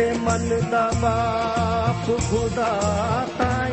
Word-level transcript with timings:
ਤੇ 0.00 0.12
ਮਨ 0.12 0.70
ਦਾ 0.70 0.92
ਬਾਪ 1.02 2.06
ਖੁਦਾ 2.30 2.80
ਤਾਈ। 3.38 3.72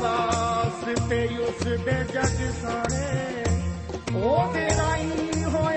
ਵਾਸਤੇ 0.02 1.28
ਉਸ 1.38 1.64
ਦੇ 1.64 2.04
ਜਗ 2.14 2.40
ਸਾਰੇ 2.62 3.44
ਉਹਦੇ 4.16 4.68
ਰਾਈ 4.78 5.44
ਹੋਇਆ 5.44 5.71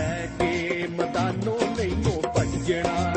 ਕਹਿ 0.00 0.28
ਕੇ 0.38 0.86
ਮਦਾਨੋਂ 0.86 1.76
ਨਹੀਂ 1.76 2.22
ਭੱਜਣਾ। 2.22 3.14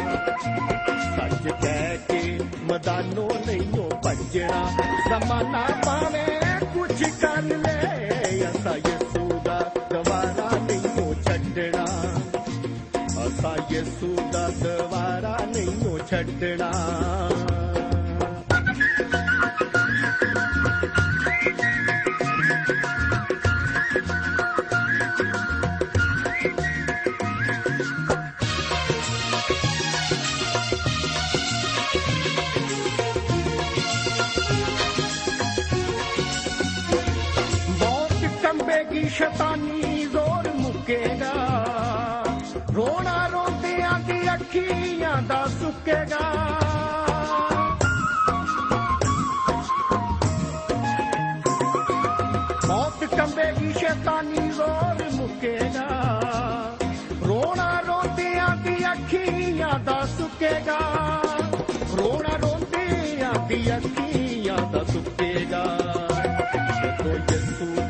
ਸੱਚ 1.15 1.51
ਕਹਿ 1.61 1.97
ਕੇ 1.97 2.39
ਮਦਾਨੋਂ 2.63 3.29
ਨਹੀਂ 3.47 3.89
ਭੱਜਣਾ। 4.05 4.71
ਜ਼ਮਾਨਾ 5.07 5.67
ਪਾਵੇ, 5.85 6.39
ਕੁਛ 6.73 7.03
ਕਰ 7.21 7.41
ਲੈ। 7.41 8.09
ਅਸਾਂ 8.51 8.77
ਯਿਸੂ 8.77 9.39
ਦਾ 9.45 9.71
ਦਵਾਰਾ 9.89 10.49
ਨਹੀਂ 10.51 11.13
ਛੱਡਣਾ। 11.23 11.85
ਅਸਾਂ 13.27 13.73
ਯਿਸੂ 13.73 14.17
ਦਾ 14.31 14.49
ਦਵਾਰਾ 14.49 15.39
ਨਹੀਂ 15.45 15.99
ਛੱਡਣਾ। 16.09 16.71
ਅੱਖੀਆਂ 44.55 45.21
ਦਾ 45.21 45.47
ਸੁੱਕੇਗਾ। 45.47 46.19
ਮੌਤ 52.67 53.05
ਕੰਬੇਗੀ 53.05 53.73
ਸ਼ੈਤਾਨੀ 53.73 54.49
ਜ਼ੋਰ 54.49 55.11
ਮੁੱਕੇਗਾ। 55.13 56.21
ਰੋਣਾ 57.27 57.79
ਰੋਂਦਿਆਂ 57.79 58.55
ਦੀ 58.55 58.91
ਅੱਖੀਆਂ 58.91 59.79
ਦਾ 59.79 60.05
ਸੁੱਕੇਗਾ। 60.05 60.79
ਰੋਣਾ 61.97 62.37
ਰੋਂਦਿਆਂ 62.37 63.47
ਦੀ 63.47 63.77
ਅੱਖੀਆਂ 63.77 64.71
ਦਾ 64.71 64.83
ਸੁੱਕੇਗਾ। 64.83 65.77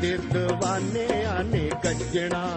ਦੇ 0.00 0.18
دیਵਾਨਿਆਂ 0.18 1.44
ਨੇ 1.44 1.70
ਗੱਜਣਾ 1.84 2.48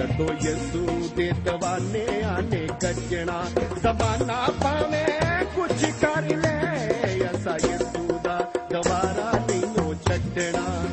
ਜਦੋਂ 0.00 0.28
ਯਿਸੂ 0.42 1.10
ਦੇ 1.16 1.30
دیਵਾਨਿਆਂ 1.30 2.42
ਨੇ 2.42 2.68
ਗੱਜਣਾ 2.82 3.44
ਜ਼ਮਾਨਾ 3.82 4.46
ਭਾਵੇਂ 4.62 5.44
ਕੁਝ 5.44 5.84
ਕਰ 5.84 6.22
ਲੈ, 6.22 6.88
ਅਸਾਂ 7.32 7.68
ਯਿਸੂ 7.68 8.20
ਦਾ 8.24 8.50
ਦੁਬਾਰਾ 8.72 9.38
ਨਹੀਂ 9.38 9.94
ਛੱਡਣਾ। 9.94 10.84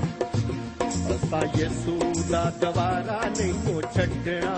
ਅਸਾਂ 1.15 1.59
ਯਿਸੂ 1.59 2.13
ਦਾ 2.31 2.53
ਦੁਬਾਰਾ 2.61 3.21
ਨਹੀਂ 3.39 3.81
ਛੱਡਣਾ। 3.95 4.57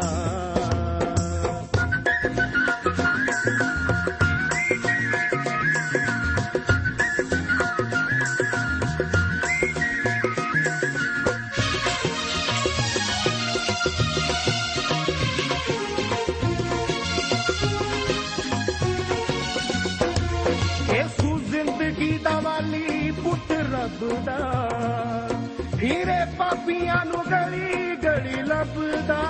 ਪਾਪੀਆਂ 26.89 27.06
ਨੂੰ 27.06 27.24
ਗਲੀ 27.31 27.95
ਗਲੀ 27.95 28.41
ਲੱਭਦਾ। 28.44 29.21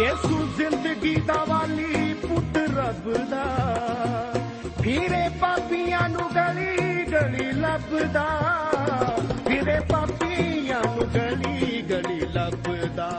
ਯਿਸੂ 0.00 0.38
ਜ਼ਿੰਦਗੀ 0.56 1.14
ਦਾ 1.20 1.44
ਵਾਲੀ 1.44 2.14
ਪੁੱਤ 2.14 2.56
ਰੱਬ 2.76 3.12
ਦਾ 3.30 3.44
ਹੀਰੇ 4.86 5.28
ਪਾਪੀਆਂ 5.40 6.08
ਨੂੰ 6.08 6.28
ਗਲੀ 6.34 7.04
ਗਲੀ 7.04 7.50
ਲੱਭਦਾ। 7.52 8.26
ਹੀਰੇ 9.50 9.78
ਪਾਪੀਆਂ 9.80 10.82
ਨੂੰ 10.84 11.08
ਗਲੀ 11.14 11.82
ਗਲੀ 11.82 12.20
ਲੱਭਦਾ। 12.20 13.10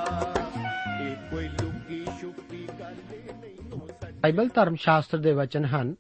ਇਹ 1.01 1.15
ਕੋਈ 1.31 1.47
ਲੁਕੀ 1.61 2.05
ਛੁਪੀ 2.21 2.67
ਗੱਲ 2.79 2.95
ਨਹੀਂ 3.11 3.71
ਹੋ 3.71 3.87
ਸਕਦੀ। 3.87 4.19
ਬਾਈਬਲ 4.19 4.49
ਧਰਮ 4.55 4.75
ਸ਼ਾਸਤਰ 4.75 5.17
ਦੇ 5.17 5.31
ਵਚਨ 5.33 5.65
ਹਨ 5.65 5.95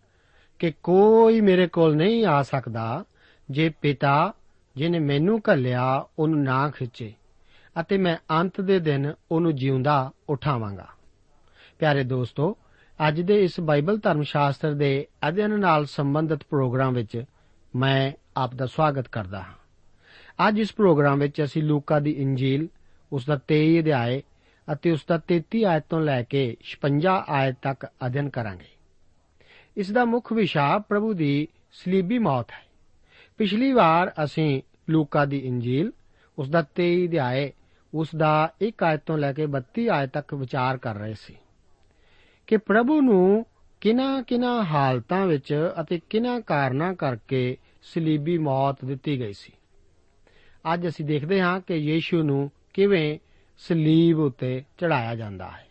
ਕਿ 0.61 0.73
ਕੋਈ 0.83 1.41
ਮੇਰੇ 1.41 1.67
ਕੋਲ 1.67 1.95
ਨਹੀਂ 1.95 2.25
ਆ 2.25 2.41
ਸਕਦਾ 2.41 3.03
ਜੇ 3.49 3.69
ਪਿਤਾ 3.69 4.33
ਜਿਨੇ 4.75 4.99
ਮੈਨੂੰ 4.99 5.41
ਘੱਲਿਆ 5.51 6.05
ਉਹਨੂੰ 6.19 6.43
ਨਾ 6.43 6.69
ਖਿੱਚੇ 6.69 7.13
ਅਤੇ 7.81 7.97
ਮੈਂ 7.97 8.17
ਅੰਤ 8.31 8.61
ਦੇ 8.61 8.79
ਦਿਨ 8.79 9.13
ਉਹਨੂੰ 9.31 9.55
ਜਿਉਂਦਾ 9.55 10.11
ਉਠਾਵਾਂਗਾ। 10.29 10.87
ਪਿਆਰੇ 11.79 12.03
ਦੋਸਤੋ, 12.03 12.57
ਅੱਜ 13.07 13.21
ਦੇ 13.21 13.43
ਇਸ 13.43 13.59
ਬਾਈਬਲ 13.59 13.97
ਧਰਮ 13.97 14.21
ਸ਼ਾਸਤਰ 14.21 14.73
ਦੇ 14.73 15.07
ਅਧਿਐਨ 15.27 15.59
ਨਾਲ 15.59 15.85
ਸੰਬੰਧਿਤ 15.85 16.39
ਪ੍ਰੋਗਰਾਮ 16.49 16.93
ਵਿੱਚ 16.93 17.23
ਮੈਂ 17.75 18.11
ਆਪ 18.37 18.55
ਦਾ 18.55 18.65
ਸਵਾਗਤ 18.65 19.07
ਕਰਦਾ 19.07 19.39
ਹਾਂ। 19.39 19.53
ਅੱਜ 20.47 20.59
ਇਸ 20.59 20.73
ਪ੍ਰੋਗਰਾਮ 20.73 21.19
ਵਿੱਚ 21.19 21.43
ਅਸੀਂ 21.43 21.63
ਲੂਕਾ 21.63 21.99
ਦੀ 21.99 22.11
ਇੰਜੀਲ, 22.11 22.67
ਉਸ 23.11 23.25
ਦਾ 23.25 23.39
23 23.47 23.79
ਅਧਿਆਏ 23.79 24.23
ਅਤੇ 24.73 24.91
ਉਸ 24.91 25.05
ਦਾ 25.07 25.17
33 25.17 25.65
ਆਇਤ 25.65 25.83
ਤੋਂ 25.89 26.01
ਲੈ 26.01 26.23
ਕੇ 26.23 26.57
56 26.61 27.25
ਆਇਤ 27.29 27.55
ਤੱਕ 27.61 27.85
ਅਧਿਐਨ 28.05 28.29
ਕਰਾਂਗੇ। 28.29 28.80
ਇਸ 29.77 29.91
ਦਾ 29.91 30.05
ਮੁੱਖ 30.05 30.33
ਵਿਸ਼ਾ 30.33 30.79
ਪ੍ਰਭੂ 30.79 31.13
ਦੀ 31.13 31.47
ਸਲੀਬੀ 31.71 32.19
ਮੌਤ 32.19 32.51
ਹੈ। 32.51 32.65
ਪਿਛਲੀ 33.37 33.73
ਵਾਰ 33.73 34.13
ਅਸੀਂ 34.23 34.61
ਲੂਕਾ 34.89 35.25
ਦੀ 35.25 35.37
ਇੰਜੀਲ, 35.37 35.91
ਉਸ 36.39 36.49
ਦਾ 36.49 36.63
23 36.75 37.07
ਅਧਿਆਏ, 37.07 37.51
ਉਸ 37.93 38.15
ਦਾ 38.15 38.53
1 38.61 38.83
ਆਇਤ 38.83 39.01
ਤੋਂ 39.05 39.17
ਲੈ 39.17 39.33
ਕੇ 39.33 39.45
32 39.45 39.89
ਆਇਤ 39.89 40.09
ਤੱਕ 40.09 40.33
ਵਿਚਾਰ 40.33 40.77
ਕਰ 40.77 40.95
ਰਹੇ 40.95 41.13
ਸੀ 41.13 41.35
ਕਿ 42.47 42.57
ਪ੍ਰਭੂ 42.57 43.01
ਨੂੰ 43.01 43.45
ਕਿਨਾਂ 43.81 44.23
ਕਿਨਾਂ 44.23 44.63
ਹਾਲਤਾਂ 44.63 45.25
ਵਿੱਚ 45.25 45.71
ਅਤੇ 45.81 45.99
ਕਿਨਾਂ 46.09 46.41
ਕਾਰਨਾਂ 46.41 46.93
ਕਰਕੇ 46.93 47.57
ਸਲੀਬੀ 47.83 48.37
ਮੌਤ 48.37 48.85
ਦਿੱਤੀ 48.85 49.19
ਗਈ 49.19 49.33
ਸੀ। 49.33 49.53
ਅੱਜ 50.73 50.87
ਅਸੀਂ 50.87 51.05
ਦੇਖਦੇ 51.05 51.41
ਹਾਂ 51.41 51.59
ਕਿ 51.59 51.75
ਯੀਸ਼ੂ 51.75 52.23
ਨੂੰ 52.23 52.51
ਕਿਵੇਂ 52.73 53.19
ਸਲੀਬ 53.57 54.19
ਉਤੇ 54.19 54.63
ਚੜਾਇਆ 54.77 55.15
ਜਾਂਦਾ 55.15 55.51
ਹੈ। 55.51 55.67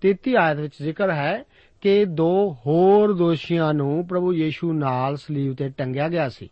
33 0.00 0.34
ਆਇਤ 0.34 0.58
ਵਿੱਚ 0.58 0.82
ਜ਼ਿਕਰ 0.82 1.10
ਹੈ 1.10 1.44
ਕਿ 1.82 2.04
ਦੋ 2.04 2.56
ਹੋਰ 2.66 3.12
ਦੋਸ਼ੀਆਂ 3.12 3.74
ਨੂੰ 3.74 4.06
ਪ੍ਰਭੂ 4.06 4.32
ਯੀਸ਼ੂ 4.32 4.72
ਨਾਲ 4.72 5.16
ਸਲੀਬ 5.16 5.54
ਤੇ 5.54 5.68
ਟੰਗਿਆ 5.68 6.08
ਗਿਆ 6.08 6.28
ਸੀ। 6.28 6.50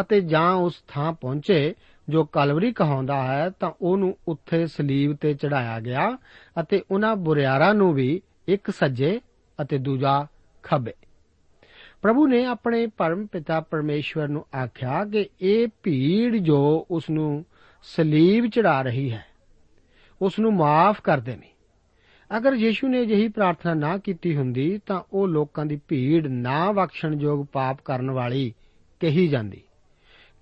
ਅਤੇ 0.00 0.20
ਜਾਂ 0.20 0.52
ਉਸ 0.52 0.82
ਥਾਂ 0.88 1.12
ਪਹੁੰਚੇ 1.12 1.74
ਜੋ 2.08 2.24
ਕਲਵਰੀ 2.24 2.72
ਕਹਾਉਂਦਾ 2.72 3.22
ਹੈ, 3.22 3.50
ਤਾਂ 3.50 3.70
ਉਹਨੂੰ 3.82 4.16
ਉੱਥੇ 4.28 4.66
ਸਲੀਬ 4.66 5.16
ਤੇ 5.16 5.34
ਚੜਾਇਆ 5.34 5.80
ਗਿਆ 5.80 6.18
ਅਤੇ 6.60 6.82
ਉਹਨਾਂ 6.90 7.16
ਬੁਰਿਆਰਾਂ 7.16 7.74
ਨੂੰ 7.74 7.94
ਵੀ 7.94 8.22
ਇੱਕ 8.48 8.70
ਸੱਜੇ 8.70 9.20
ਅਤੇ 9.62 9.78
ਦੂਜਾ 9.78 10.26
ਖੱਬੇ। 10.62 10.92
ਪ੍ਰਭੂ 12.02 12.26
ਨੇ 12.26 12.44
ਆਪਣੇ 12.44 12.86
ਪਰਮ 12.86 13.26
ਪਿਤਾ 13.26 13.60
ਪਰਮੇਸ਼ਵਰ 13.60 14.28
ਨੂੰ 14.28 14.46
ਆਖਿਆ 14.64 15.04
ਕਿ 15.04 15.28
ਇਹ 15.40 15.68
ਭੀੜ 15.82 16.36
ਜੋ 16.36 16.86
ਉਸ 16.90 17.10
ਨੂੰ 17.10 17.44
ਸਲੀਬ 17.82 18.46
ਚੜਾ 18.46 18.82
ਰਹੀ 18.82 19.12
ਹੈ 19.12 19.24
ਉਸ 20.22 20.38
ਨੂੰ 20.38 20.52
ਮਾਫ 20.52 21.00
ਕਰ 21.00 21.20
ਦੇਵੇ। 21.20 21.51
ਅਗਰ 22.36 22.54
ਯੀਸ਼ੂ 22.54 22.88
ਨੇ 22.88 23.00
ਅਜਿਹੀ 23.02 23.28
ਪ੍ਰਾਰਥਨਾ 23.28 23.74
ਨਾ 23.74 23.96
ਕੀਤੀ 23.98 24.36
ਹੁੰਦੀ, 24.36 24.80
ਤਾਂ 24.86 25.00
ਉਹ 25.12 25.28
ਲੋਕਾਂ 25.28 25.66
ਦੀ 25.66 25.80
ਭੀੜ 25.88 26.26
ਨਾ 26.26 26.72
ਬਖਸ਼ਣਯੋਗ 26.72 27.46
ਪਾਪ 27.52 27.80
ਕਰਨ 27.84 28.10
ਵਾਲੀ 28.10 28.52
ਕਹੀ 29.00 29.26
ਜਾਂਦੀ, 29.28 29.62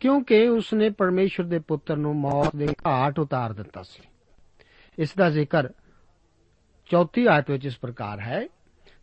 ਕਿਉਂਕਿ 0.01 0.47
ਉਸ 0.49 0.73
ਨੇ 0.75 0.91
ਪਰਮੇਸ਼ਵਰ 0.91 1.47
ਦੇ 1.47 1.59
ਪੁੱਤਰ 1.59 1.97
ਨੂੰ 1.97 2.15
ਮੌਤ 2.17 2.57
ਦੇ 2.57 2.67
ਘਾਟ 2.87 3.19
ਉਤਾਰ 3.19 3.53
ਦਿੱਤਾ 3.53 3.83
ਸੀ। 3.83 4.03
ਇਸ 4.99 5.15
ਦਾ 5.15 5.31
ਜ਼ਿਕਰ 5.31 5.69
ਚੌਥੀ 6.91 7.27
ਆਇਤ 7.27 7.51
ਵਿੱਚ 7.51 7.67
ਇਸ 7.67 7.79
ਪ੍ਰਕਾਰ 7.79 8.21
ਹੈ, 8.21 8.47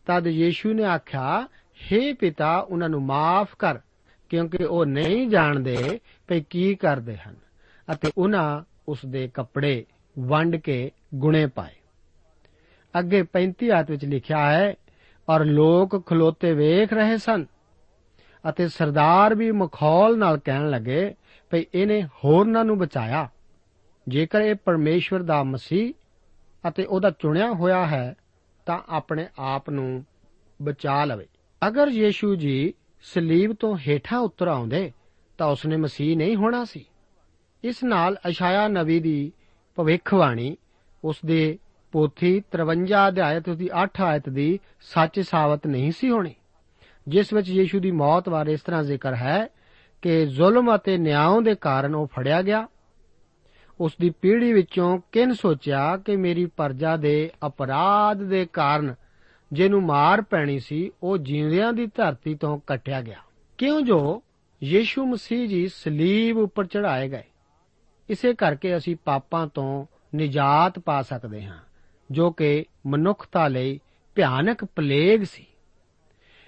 ਤਦ 0.05 0.27
ਯੀਸ਼ੂ 0.27 0.73
ਨੇ 0.73 0.83
ਆਖਿਆ 0.83 1.47
हे 1.77 2.15
ਪਿਤਾ, 2.15 2.57
ਉਹਨਾਂ 2.59 2.89
ਨੂੰ 2.89 3.01
ਮਾਫ 3.03 3.55
ਕਰ, 3.55 3.79
ਕਿਉਂਕਿ 4.29 4.63
ਉਹ 4.63 4.85
ਨਹੀਂ 4.85 5.27
ਜਾਣਦੇ 5.27 5.99
ਕਿ 6.29 6.41
ਕੀ 6.49 6.75
ਕਰਦੇ 6.75 7.17
ਹਨ, 7.17 7.35
ਅਤੇ 7.87 8.11
ਉਹਨਾਂ 8.17 8.63
ਉਸ 8.87 9.05
ਦੇ 9.05 9.27
ਕੱਪੜੇ 9.27 9.85
ਵੰਡ 10.15 10.55
ਕੇ 10.55 10.91
ਗੁਣੇ 11.15 11.45
ਪਾਏ। 11.45 11.75
ਅੱਗੇ 12.99 13.23
35 13.23 13.69
ਆਇਤ 13.69 13.91
ਵਿੱਚ 13.91 14.05
ਲਿਖਿਆ 14.05 14.51
ਹੈ, 14.51 14.73
ਔਰ 15.29 15.45
ਲੋਕ 15.45 16.05
ਖਲੋਤੇ 16.05 16.53
ਵੇਖ 16.53 16.93
ਰਹੇ 16.93 17.17
ਸਨ 17.17 17.45
ਅਤੇ 18.49 18.67
ਸਰਦਾਰ 18.67 19.35
ਵੀ 19.35 19.51
ਮਖੌਲ 19.51 20.17
ਨਾਲ 20.17 20.37
ਕਹਿਣ 20.37 20.69
ਲੱਗੇ, 20.69 21.15
ਭਈ 21.49 21.65
ਇਹਨੇ 21.73 22.03
ਹੋਰਨਾਂ 22.03 22.65
ਨੂੰ 22.65 22.77
ਬਚਾਇਆ। 22.77 23.29
ਜੇਕਰ 24.07 24.41
ਇਹ 24.41 24.55
ਪਰਮੇਸ਼ਵਰ 24.55 25.19
ਦਾ 25.19 25.43
ਮਸੀਹ 25.43 25.93
ਅਤੇ 26.67 26.83
ਉਹਦਾ 26.83 27.11
ਚੁਣਿਆ 27.19 27.51
ਹੋਇਆ 27.51 27.87
ਹੈ, 27.87 28.15
ਤਾਂ 28.65 28.79
ਆਪਣੇ 28.89 29.27
ਆਪ 29.39 29.69
ਨੂੰ 29.69 30.05
ਬਚਾ 30.61 31.05
ਲਵੇ। 31.05 31.25
ਅਗਰ 31.67 31.87
ਯੀਸ਼ੂ 31.87 32.35
ਜੀ 32.35 32.73
ਸਲੀਬ 33.01 33.53
ਤੋਂ 33.53 33.77
ਹੇਠਾਂ 33.77 34.19
ਉਤਰ 34.19 34.47
ਆਉਂਦੇ, 34.47 34.91
ਤਾਂ 35.37 35.47
ਉਸਨੇ 35.47 35.75
ਮਸੀਹ 35.75 36.17
ਨਹੀਂ 36.17 36.35
ਹੋਣਾ 36.35 36.63
ਸੀ। 36.63 36.85
ਇਸ 37.63 37.83
ਨਾਲ 37.83 38.17
ਅਸ਼ਾਇਆ 38.27 38.67
ਨਬੀ 38.67 38.99
ਦੀ 38.99 39.31
ਭਵਿੱਖਬਾਣੀ 39.75 40.57
ਉਸ 41.03 41.15
ਦੇ 41.25 41.59
ਪੋਥੀ 41.91 42.43
53 42.51 43.07
ਅਧਿਆਇ 43.07 43.41
ਤੋਂ 43.41 43.55
ਦੀ 43.55 43.69
8 43.83 43.87
ਆਇਤ 44.01 44.29
ਦੀ 44.29 44.59
ਸੱਚ 44.81 45.19
ਸਾਬਤ 45.19 45.67
ਨਹੀਂ 45.67 45.91
ਸੀ 45.91 46.09
ਹੋਣੀ। 46.09 46.35
ਜਿਸ 47.07 47.33
ਵਿੱਚ 47.33 47.49
ਯੀਸ਼ੂ 47.49 47.79
ਦੀ 47.79 47.91
ਮੌਤ 47.91 48.29
ਬਾਰੇ 48.29 48.53
ਇਸ 48.53 48.61
ਤਰ੍ਹਾਂ 48.61 48.83
ਜ਼ਿਕਰ 48.83 49.15
ਹੈ 49.15 49.47
ਕਿ 50.01 50.25
ਜ਼ੁਲਮ 50.25 50.75
ਅਤੇ 50.75 50.97
ਨਿਆਂ 50.97 51.41
ਦੇ 51.41 51.55
ਕਾਰਨ 51.55 51.95
ਉਹ 51.95 52.07
ਫੜਿਆ 52.07 52.41
ਗਿਆ। 52.41 52.67
ਉਸ 53.79 53.93
ਦੀ 54.01 54.09
ਪੀੜ੍ਹੀ 54.09 54.53
ਵਿੱਚੋਂ 54.53 54.99
ਕਿਨ 55.11 55.33
ਸੋਚਿਆ 55.33 55.97
ਕਿ 55.97 56.15
ਮੇਰੀ 56.15 56.45
ਪਰਜਾ 56.45 56.97
ਦੇ 56.97 57.31
ਅਪਰਾਧ 57.47 58.17
ਦੇ 58.23 58.47
ਕਾਰਨ 58.53 58.95
ਜਿਹਨੂੰ 59.53 59.81
ਮਾਰ 59.81 60.21
ਪੈਣੀ 60.21 60.59
ਸੀ, 60.59 60.91
ਉਹ 61.03 61.17
ਜਿਉਂਦਿਆਂ 61.17 61.73
ਦੀ 61.73 61.85
ਧਰਤੀ 61.85 62.35
ਤੋਂ 62.35 62.59
ਕੱਟਿਆ 62.67 63.01
ਗਿਆ। 63.01 63.17
ਕਿਉਂ 63.57 63.81
ਜੋ 63.81 64.23
ਯੀਸ਼ੂ 64.63 65.05
ਮਸੀਹ 65.05 65.47
ਜੀ 65.47 65.67
ਸਲੀਬ 65.67 66.37
ਉੱਪਰ 66.37 66.65
ਚੜਾਏ 66.65 67.09
ਗਏ। 67.09 67.23
ਇਸੇ 68.09 68.33
ਕਰਕੇ 68.33 68.77
ਅਸੀਂ 68.77 68.95
ਪਾਪਾਂ 69.05 69.47
ਤੋਂ 69.47 69.85
ਨਿਜਾਤ 70.15 70.79
ਪਾ 70.79 71.01
ਸਕਦੇ 71.01 71.43
ਹਾਂ। 71.43 71.57
ਜੋ 72.11 72.31
ਕਿ 72.31 72.65
ਮਨੁੱਖਤਾ 72.87 73.47
ਲਈ 73.47 73.79
ਭਿਆਨਕ 74.15 74.65
ਪਲੇਗ 74.65 75.23
ਸੀ। 75.23 75.45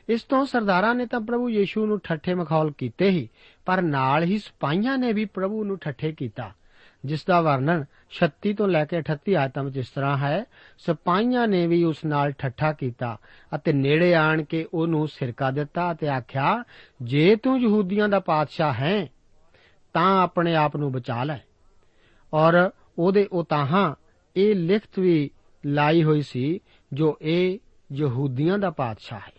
ਇਸ 0.09 0.23
ਤੋਂ 0.23 0.45
ਸਰਦਾਰਾਂ 0.45 0.95
ਨੇ 0.95 1.05
ਤਾਂ 1.05 1.19
ਪ੍ਰਭੂ 1.19 1.49
ਯੀਸ਼ੂ 1.49 1.85
ਨੂੰ 1.85 1.99
ਠੱਠੇ 1.99 2.33
ਮਖੌਲ 2.33 2.71
ਕੀਤੇ 2.71 3.09
ਹੀ, 3.09 3.29
ਪਰ 3.65 3.81
ਨਾਲ 3.81 4.23
ਹੀ 4.23 4.37
ਸਿਪਾਹੀਆਂ 4.37 4.97
ਨੇ 4.97 5.13
ਵੀ 5.13 5.25
ਪ੍ਰਭੂ 5.25 5.63
ਨੂੰ 5.63 5.77
ਠੱਠੇ 5.77 6.11
ਕੀਤਾ, 6.11 6.51
ਜਿਸ 7.05 7.25
ਦਾ 7.25 7.41
ਵਰਣਨ 7.41 7.85
36 8.09 8.53
ਤੋਂ 8.53 8.67
ਲੈ 8.67 8.85
ਕੇ 8.85 8.97
38 8.97 9.35
ਆਇਤਾਂ 9.35 9.63
ਵਿੱਚ 9.63 9.77
ਇਸ 9.77 9.89
ਤਰ੍ਹਾਂ 9.89 10.17
ਹੈ, 10.17 10.43
ਸਿਪਾਹੀਆਂ 10.77 11.47
ਨੇ 11.47 11.67
ਵੀ 11.67 11.83
ਉਸ 11.83 12.05
ਨਾਲ 12.05 12.31
ਠੱਠਾ 12.31 12.73
ਕੀਤਾ 12.73 13.17
ਅਤੇ 13.55 13.73
ਨੇੜੇ 13.73 14.13
ਆਣ 14.15 14.43
ਕੇ 14.43 14.67
ਉਹਨੂੰ 14.73 15.07
ਸਿਰਕਾ 15.07 15.51
ਦਿੱਤਾ 15.51 15.91
ਅਤੇ 15.91 16.07
ਆਖਿਆ, 16.07 16.63
ਜੇ 17.01 17.35
ਤੂੰ 17.35 17.61
ਯਹੂਦੀਆਂ 17.61 18.09
ਦਾ 18.09 18.19
ਪਾਤਸ਼ਾਹ 18.19 18.73
ਹੈ, 18.73 19.07
ਤਾਂ 19.93 20.23
ਆਪਣੇ 20.23 20.55
ਆਪ 20.55 20.75
ਨੂੰ 20.75 20.91
ਬਚਾ 20.91 21.23
ਲੈ। 21.23 21.39
ਔਰ 22.33 22.69
ਉਹਦੇ 22.99 23.27
ਉਤਾਹਾਂ 23.31 23.95
ਇਹ 24.35 24.55
ਲਿਖਤ 24.55 24.99
ਵੀ 24.99 25.31
ਲਾਈ 25.65 26.03
ਹੋਈ 26.03 26.21
ਸੀ, 26.21 26.59
ਜੋ 26.93 27.17
ਇਹ 27.21 27.59
ਯਹੂਦੀਆਂ 27.93 28.57
ਦਾ 28.57 28.69
ਪਾਤਸ਼ਾਹ 28.69 29.19
ਹੈ। 29.19 29.31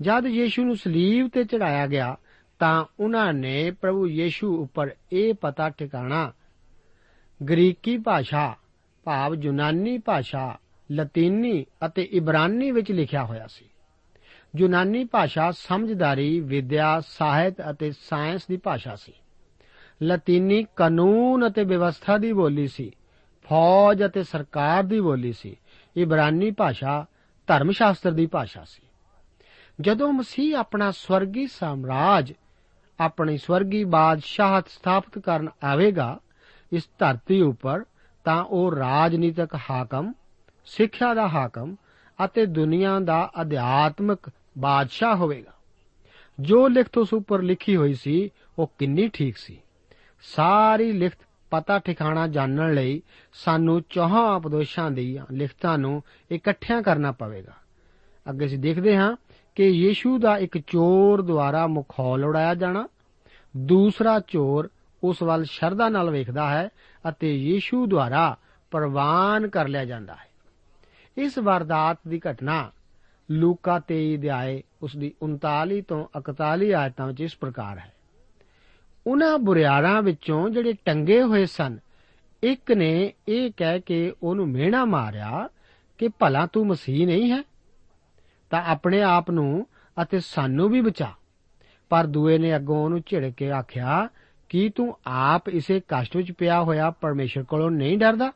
ਜਦ 0.00 0.26
ਯੀਸ਼ੂ 0.26 0.64
ਨੂੰ 0.64 0.76
ਸਲੀਬ 0.76 1.28
ਤੇ 1.28 1.44
ਚੜਾਇਆ 1.44 1.86
ਗਿਆ, 1.86 2.16
ਤਾਂ 2.58 2.84
ਉਹਨਾਂ 3.00 3.32
ਨੇ 3.32 3.70
ਪ੍ਰਭੂ 3.70 4.08
ਯੀਸ਼ੂ 4.08 4.62
ਉੱਪਰ 4.62 4.90
ਇਹ 5.12 5.34
ਪਤਾ 5.34 5.70
ਟਿਕਾਣਾ, 5.70 6.32
ਗ੍ਰੀਕੀ 7.48 7.98
ਭਾਸ਼ਾ, 7.98 8.56
ਭਾਵ 9.04 9.34
ਯੂਨਾਨੀ 9.34 9.98
ਭਾਸ਼ਾ, 9.98 10.58
ਲਤੀਨੀ 10.92 11.66
ਅਤੇ 11.86 12.02
ਇਬਰਾਨੀ 12.02 12.70
ਵਿੱਚ 12.70 12.92
ਲਿਖਿਆ 12.92 13.24
ਹੋਇਆ 13.24 13.46
ਸੀ। 13.46 13.64
ਯੂਨਾਨੀ 14.56 15.04
ਭਾਸ਼ਾ 15.04 15.50
ਸਮਝਦਾਰੀ, 15.50 16.40
ਵਿਦਿਆ, 16.40 17.00
ਸਾਹਿਤ 17.00 17.56
ਅਤੇ 17.70 17.92
ਸਾਇੰਸ 17.92 18.46
ਦੀ 18.46 18.56
ਭਾਸ਼ਾ 18.56 18.96
ਸੀ। 18.96 19.12
ਲਤੀਨੀ 20.02 20.66
ਕਾਨੂੰਨ 20.76 21.48
ਅਤੇ 21.48 21.64
ਵਿਵਸਥਾ 21.64 22.18
ਦੀ 22.18 22.32
ਬੋਲੀ 22.32 22.66
ਸੀ। 22.66 22.90
ਫੌਜ 23.48 24.04
ਅਤੇ 24.04 24.22
ਸਰਕਾਰ 24.22 24.82
ਦੀ 24.82 25.00
ਬੋਲੀ 25.00 25.32
ਸੀ। 25.32 25.56
ਇਬਰਾਨੀ 25.96 26.50
ਭਾਸ਼ਾ 26.50 27.06
ਧਰਮ 27.46 27.70
ਸ਼ਾਸਤਰ 27.70 28.10
ਦੀ 28.10 28.26
ਭਾਸ਼ਾ 28.26 28.64
ਸੀ। 28.64 28.82
ਜਦੋਂ 29.80 30.12
ਮਸੀਹ 30.12 30.56
ਆਪਣਾ 30.56 30.90
ਸਵਰਗੀ 30.90 31.46
ਸਾਮਰਾਜ, 31.46 32.32
ਆਪਣੀ 33.00 33.38
ਸਵਰਗੀ 33.38 33.84
ਬਾਦਸ਼ਾਹਤ 33.84 34.68
ਸਥਾਪਿਤ 34.68 35.18
ਕਰਨ 35.18 35.48
ਆਵੇਗਾ, 35.64 36.18
ਇਸ 36.72 36.88
ਧਰਤੀ 36.98 37.40
ਉੱਪਰ, 37.40 37.84
ਤਾਂ 38.24 38.44
ਉਹ 38.44 38.72
ਰਾਜਨੀਤਿਕ 38.72 39.58
ਹਾਕਮ, 39.70 40.12
ਸਿੱਖਿਆ 40.64 41.14
ਦਾ 41.14 41.28
ਹਾਕਮ 41.28 41.76
ਅਤੇ 42.24 42.46
ਦੁਨੀਆ 42.46 43.00
ਦਾ 43.00 43.30
ਅਧਿਆਤਮਿਕ 43.40 44.30
ਬਾਦਸ਼ਾਹ 44.58 45.16
ਹੋਵੇਗਾ। 45.16 45.52
ਜੋ 46.40 46.68
ਲਿਖਤ 46.68 46.98
ਉਸ 46.98 47.12
ਉੱਪਰ 47.12 47.42
ਲਿਖੀ 47.42 47.76
ਹੋਈ 47.76 47.94
ਸੀ, 47.94 48.30
ਉਹ 48.58 48.72
ਕਿੰਨੀ 48.78 49.08
ਠੀਕ 49.08 49.36
ਸੀ। 49.36 49.62
ਸਾਰੀ 50.22 50.92
ਲਿਖਤ 50.92 51.18
ਪਤਾ 51.50 51.78
ਠਿਕਾਣਾ 51.78 52.26
ਜਾਣਨ 52.26 52.74
ਲਈ 52.74 53.02
ਸਾਨੂੰ 53.32 53.82
ਚੌਹਾਂ 53.90 54.36
ਉਪਦੇਸ਼ਾਂ 54.36 54.90
ਦੀਆਂ 54.90 55.26
ਲਿਖਤਾਂ 55.32 55.78
ਨੂੰ 55.78 56.02
ਇਕੱਠਿਆਂ 56.30 56.82
ਕਰਨਾ 56.82 57.12
ਪਵੇਗਾ। 57.12 57.52
ਅੱਗੇ 58.30 58.46
ਅਸੀਂ 58.46 58.58
ਦੇਖਦੇ 58.58 58.96
ਹਾਂ 58.96 59.16
ਕਿ 59.54 59.66
ਯੀਸ਼ੂ 59.66 60.18
ਦਾ 60.18 60.38
ਇੱਕ 60.38 60.58
ਚੋਰ 60.58 61.22
ਦੁਆਰਾ 61.22 61.66
ਮੁਖੌਲ 61.66 62.24
ਉਡਾਇਆ 62.24 62.54
ਜਾਣਾ, 62.54 62.88
ਦੂਸਰਾ 63.56 64.20
ਚੋਰ 64.20 64.70
ਉਸ 65.04 65.22
ਵੱਲ 65.22 65.44
ਸ਼ਰਧਾ 65.44 65.88
ਨਾਲ 65.88 66.10
ਵੇਖਦਾ 66.10 66.50
ਹੈ 66.50 66.68
ਅਤੇ 67.08 67.36
ਯੀਸ਼ੂ 67.36 67.86
ਦੁਆਰਾ 67.86 68.36
ਪ੍ਰਵਾਨ 68.70 69.48
ਕਰ 69.48 69.68
ਲਿਆ 69.68 69.84
ਜਾਂਦਾ 69.84 70.14
ਹੈ। 70.14 70.30
ਇਸ 71.18 71.38
ਵਾਰਦਾਤ 71.38 71.98
ਦੀ 72.08 72.20
ਘਟਨਾ 72.30 72.70
ਲੂਕਾ 73.30 73.80
23 73.88 74.16
ਅਧਿਆਏ 74.16 74.62
ਉਸ 74.82 74.96
ਦੀ 74.96 75.14
39 75.22 75.80
ਤੋਂ 75.80 76.06
41 76.18 76.72
ਆਇਤਾਂ 76.72 77.06
ਵਿੱਚ 77.06 77.20
ਇਸ 77.20 77.36
ਪ੍ਰਕਾਰ 77.36 77.78
ਹੈ। 77.78 77.92
ਉਹਨਾਂ 79.06 79.38
ਬੁਰਿਆਰਾਂ 79.38 80.02
ਵਿੱਚੋਂ 80.02 80.48
ਜਿਹੜੇ 80.50 80.72
ਟੰਗੇ 80.84 81.22
ਹੋਏ 81.22 81.46
ਸਨ, 81.46 81.78
ਇੱਕ 82.42 82.72
ਨੇ 82.72 83.12
ਇਹ 83.28 83.50
ਕਹਿ 83.56 83.80
ਕੇ 83.80 84.12
ਉਹਨੂੰ 84.22 84.48
ਮਿਹਣਾ 84.48 84.84
ਮਾਰਿਆ 84.84 85.48
ਕਿ 85.98 86.08
ਭਲਾ 86.08 86.46
ਤੂੰ 86.46 86.66
ਮਸੀਹ 86.66 87.06
ਨਹੀਂ 87.06 87.30
ਹੈ, 87.32 87.42
ਤਾਂ 88.50 88.62
ਆਪਣੇ 88.62 89.02
ਆਪ 89.02 89.30
ਨੂੰ 89.30 89.66
ਅਤੇ 90.02 90.20
ਸਾਨੂੰ 90.20 90.68
ਵੀ 90.70 90.80
ਬਚਾ। 90.80 91.10
ਪਰ 91.90 92.06
ਦੂਏ 92.06 92.38
ਨੇ 92.38 92.56
ਅੱਗੋਂ 92.56 92.84
ਉਹਨੂੰ 92.84 93.02
ਝਿੜਕ 93.06 93.34
ਕੇ 93.34 93.50
ਆਖਿਆ, 93.50 94.08
ਕਿ 94.48 94.68
ਤੂੰ 94.74 94.98
ਆਪ 95.06 95.48
ਇਸੇ 95.48 95.80
ਕਸ਼ਟ 95.88 96.16
ਵਿੱਚ 96.16 96.32
ਪਿਆ 96.32 96.62
ਹੋਇਆ 96.62 96.90
ਪਰਮੇਸ਼ਰ 96.90 97.42
ਕੋਲੋਂ 97.42 97.70
ਨਹੀਂ 97.70 97.98
ਡਰਦਾ? 97.98 98.32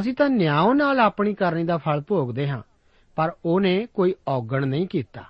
ਅਸੀਂ 0.00 0.14
ਤਾਂ 0.14 0.28
ਨਿਆਂ 0.30 0.74
ਨਾਲ 0.74 1.00
ਆਪਣੀ 1.00 1.34
ਕਰਨੀ 1.34 1.64
ਦਾ 1.64 1.76
ਫਲ 1.76 2.02
ਭੋਗਦੇ 2.06 2.48
ਹਾਂ, 2.48 2.62
ਪਰ 3.16 3.32
ਉਹਨੇ 3.44 3.86
ਕੋਈ 3.94 4.14
ਔਗਣ 4.28 4.66
ਨਹੀਂ 4.66 4.86
ਕੀਤਾ। 4.86 5.24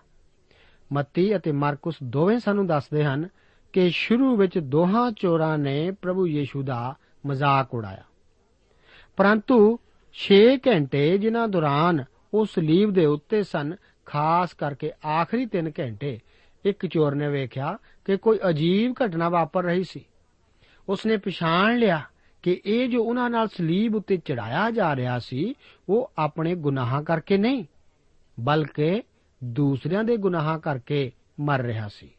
ਮੱਤੀ 0.92 1.36
ਅਤੇ 1.36 1.52
ਮਾਰਕਸ 1.52 1.94
ਦੋਵੇਂ 2.04 2.38
ਸਾਨੂੰ 2.38 2.66
ਦੱਸਦੇ 2.66 3.04
ਹਨ 3.04 3.28
ਕਿ 3.72 3.90
ਸ਼ੁਰੂ 3.90 4.36
ਵਿੱਚ 4.36 4.58
ਦੋਹਾਂ 4.58 5.12
ਚੋਰਾਂ 5.12 5.58
ਨੇ 5.58 5.90
ਪ੍ਰਭੂ 5.90 6.26
ਯੀਸ਼ੂ 6.26 6.62
ਦਾ 6.62 6.94
ਮਜ਼ਾਕ 7.26 7.74
ਉਡਾਇਆ। 7.74 8.04
ਪਰੰਤੂ 9.16 9.78
6 10.14 10.56
ਘੰਟੇ 10.66 11.18
ਜਿਨ੍ਹਾਂ 11.18 11.48
ਦੌਰਾਨ 11.48 12.04
ਉਹ 12.34 12.46
ਸਲੀਬ 12.46 12.90
ਦੇ 12.90 13.06
ਉੱਤੇ 13.06 13.42
ਸਨ, 13.42 13.76
ਖਾਸ 14.06 14.54
ਕਰਕੇ 14.54 14.92
ਆਖਰੀ 15.06 15.46
3 15.46 15.70
ਘੰਟੇ, 15.80 16.20
ਇੱਕ 16.64 16.86
ਚੋਰ 16.86 17.14
ਨੇ 17.14 17.28
ਵੇਖਿਆ 17.28 17.78
ਕਿ 18.04 18.16
ਕੋਈ 18.16 18.38
ਅਜੀਬ 18.48 18.94
ਘਟਨਾ 19.04 19.28
ਵਾਪਰ 19.28 19.64
ਰਹੀ 19.64 19.84
ਸੀ। 19.84 20.04
ਉਸਨੇ 20.88 21.16
ਪਛਾਣ 21.16 21.78
ਲਿਆ 21.78 22.02
ਕਿ 22.42 22.60
ਇਹ 22.66 22.88
ਜੋ 22.88 23.04
ਉਹਨਾਂ 23.04 23.30
ਨਾਲ 23.30 23.48
ਸਲੀਬ 23.48 23.94
ਉੱਤੇ 23.94 24.16
ਚੜਾਇਆ 24.16 24.70
ਜਾ 24.70 24.96
ਰਿਹਾ 24.96 25.18
ਸੀ, 25.18 25.54
ਉਹ 25.88 26.12
ਆਪਣੇ 26.18 26.54
ਗੁਨਾਹਾਂ 26.54 27.02
ਕਰਕੇ 27.02 27.38
ਨਹੀਂ, 27.38 27.64
ਬਲਕਿ 28.40 29.02
ਦੂਸਰਿਆਂ 29.44 30.04
ਦੇ 30.04 30.16
ਗੁਨਾਹਾਂ 30.16 30.58
ਕਰਕੇ 30.58 31.12
ਮਰ 31.40 31.62
ਰਿਹਾ 31.62 31.88
ਸੀ। 31.88 32.10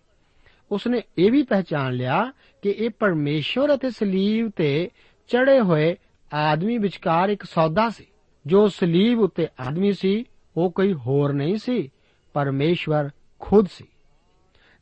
ਉਸਨੇ 0.73 1.01
ਇਹ 1.17 1.31
ਵੀ 1.31 1.43
ਪਹਿਚਾਨ 1.43 1.93
ਲਿਆ 1.93 2.31
ਕਿ 2.61 2.69
ਇਹ 2.69 2.89
ਪਰਮੇਸ਼ਵਰ 2.89 3.75
ਅਤੇ 3.75 3.89
ਸਲੀਬ 3.89 4.51
ਤੇ 4.55 4.89
ਚੜੇ 5.27 5.59
ਹੋਏ 5.59 5.95
ਆਦਮੀ 6.33 6.77
ਵਿਚਕਾਰ 6.77 7.29
ਇੱਕ 7.29 7.43
ਸੌਦਾ 7.43 7.89
ਸੀ। 7.89 8.05
ਜੋ 8.45 8.67
ਸਲੀਬ 8.67 9.19
ਉੱਤੇ 9.19 9.47
ਆਦਮੀ 9.59 9.93
ਸੀ, 9.93 10.25
ਉਹ 10.57 10.71
ਕੋਈ 10.71 10.93
ਹੋਰ 10.93 11.33
ਨਹੀਂ 11.33 11.57
ਸੀ, 11.57 11.91
ਪਰਮੇਸ਼ਵਰ 12.33 13.09
ਖੁਦ 13.39 13.67
ਸੀ। 13.67 13.87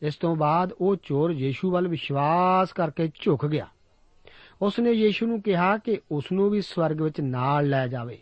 ਇਸ 0.01 0.15
ਤੋਂ 0.15 0.35
ਬਾਅਦ 0.35 0.73
ਉਹ 0.81 0.95
ਚੋਰ 0.95 1.31
ਯੀਸ਼ੂ 1.31 1.71
ਵੱਲ 1.71 1.87
ਵਿਸ਼ਵਾਸ 1.87 2.73
ਕਰਕੇ 2.73 3.11
ਝੁਕ 3.21 3.45
ਗਿਆ। 3.45 3.67
ਉਸਨੇ 4.61 4.91
ਯੀਸ਼ੂ 4.91 5.27
ਨੂੰ 5.27 5.41
ਕਿਹਾ 5.41 5.77
ਕਿ 5.77 5.99
ਉਸ 6.11 6.31
ਨੂੰ 6.31 6.49
ਵੀ 6.49 6.61
ਸਵਰਗ 6.61 7.01
ਵਿੱਚ 7.01 7.21
ਨਾਲ 7.21 7.69
ਲੈ 7.69 7.87
ਜਾਵੇ। 7.87 8.17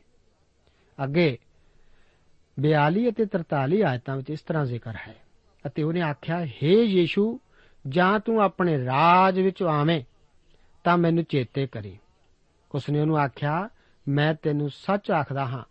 ਅੱਗੇ 1.03 1.37
42 2.59 3.09
ਅਤੇ 3.09 3.25
43 3.25 3.83
ਆਇਤਾਂ 3.83 4.17
ਵਿੱਚ 4.17 4.29
ਇਸ 4.29 4.41
ਤਰ੍ਹਾਂ 4.41 4.65
ਜ਼ਿਕਰ 4.65 4.93
ਹੈ। 5.07 5.15
ਅਤੇ 5.67 5.83
ਉਹਨੇ 5.83 6.01
ਆਖਿਆ 6.01 6.41
हे 6.41 6.69
ਯੀਸ਼ੂ 6.69 7.39
ਜਾਂ 7.87 8.19
ਤੂੰ 8.19 8.41
ਆਪਣੇ 8.41 8.85
ਰਾਜ 8.85 9.39
ਵਿੱਚ 9.39 9.63
ਆਵੇਂ, 9.63 10.03
ਤਾਂ 10.83 10.97
ਮੈਨੂੰ 10.97 11.23
ਚੇਤੇ 11.23 11.67
ਕਰੀ। 11.67 11.97
ਉਸਨੇ 12.75 12.99
ਉਹਨੂੰ 12.99 13.17
ਆਖਿਆ, 13.17 13.69
ਮੈਂ 14.07 14.33
ਤੈਨੂੰ 14.33 14.69
ਸੱਚ 14.69 15.11
ਆਖਦਾ 15.11 15.45
ਹਾਂ 15.45 15.63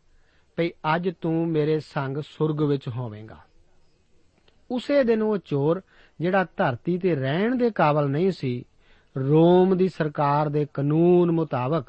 ਭਈ 0.57 0.71
ਅੱਜ 0.97 1.11
ਤੂੰ 1.21 1.49
ਮੇਰੇ 1.49 1.81
ਸੰਗ 1.81 2.17
ਸੁਰਗ 2.17 2.63
ਵਿੱਚ 2.63 2.89
ਹੋਵੇਂਗਾ। 2.89 3.39
ਉਸੇ 4.71 5.05
ਦਿਨ 5.05 5.23
ਉਹ 5.23 5.39
ਚੋਰ, 5.39 5.83
ਜਿਹੜਾ 6.21 6.47
ਧਰਤੀ 6.57 6.99
ਤੇ 6.99 7.15
ਰਹਿਣ 7.15 7.57
ਦੇ 7.57 7.71
ਕਾਬਲ 7.71 8.09
ਨਹੀਂ 8.11 8.31
ਸੀ, 8.31 8.65
ਰੋਮ 9.19 9.77
ਦੀ 9.77 9.89
ਸਰਕਾਰ 9.89 10.49
ਦੇ 10.49 10.67
ਕਾਨੂੰਨ 10.75 11.31
ਮੁਤਾਬਕ 11.31 11.87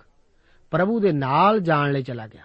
ਪ੍ਰਭੂ 0.72 1.00
ਦੇ 1.00 1.12
ਨਾਲ 1.12 1.60
ਜਾਣ 1.60 1.92
ਲਈ 1.92 2.04
ਚਲਾ 2.04 2.28
ਗਿਆ। 2.28 2.44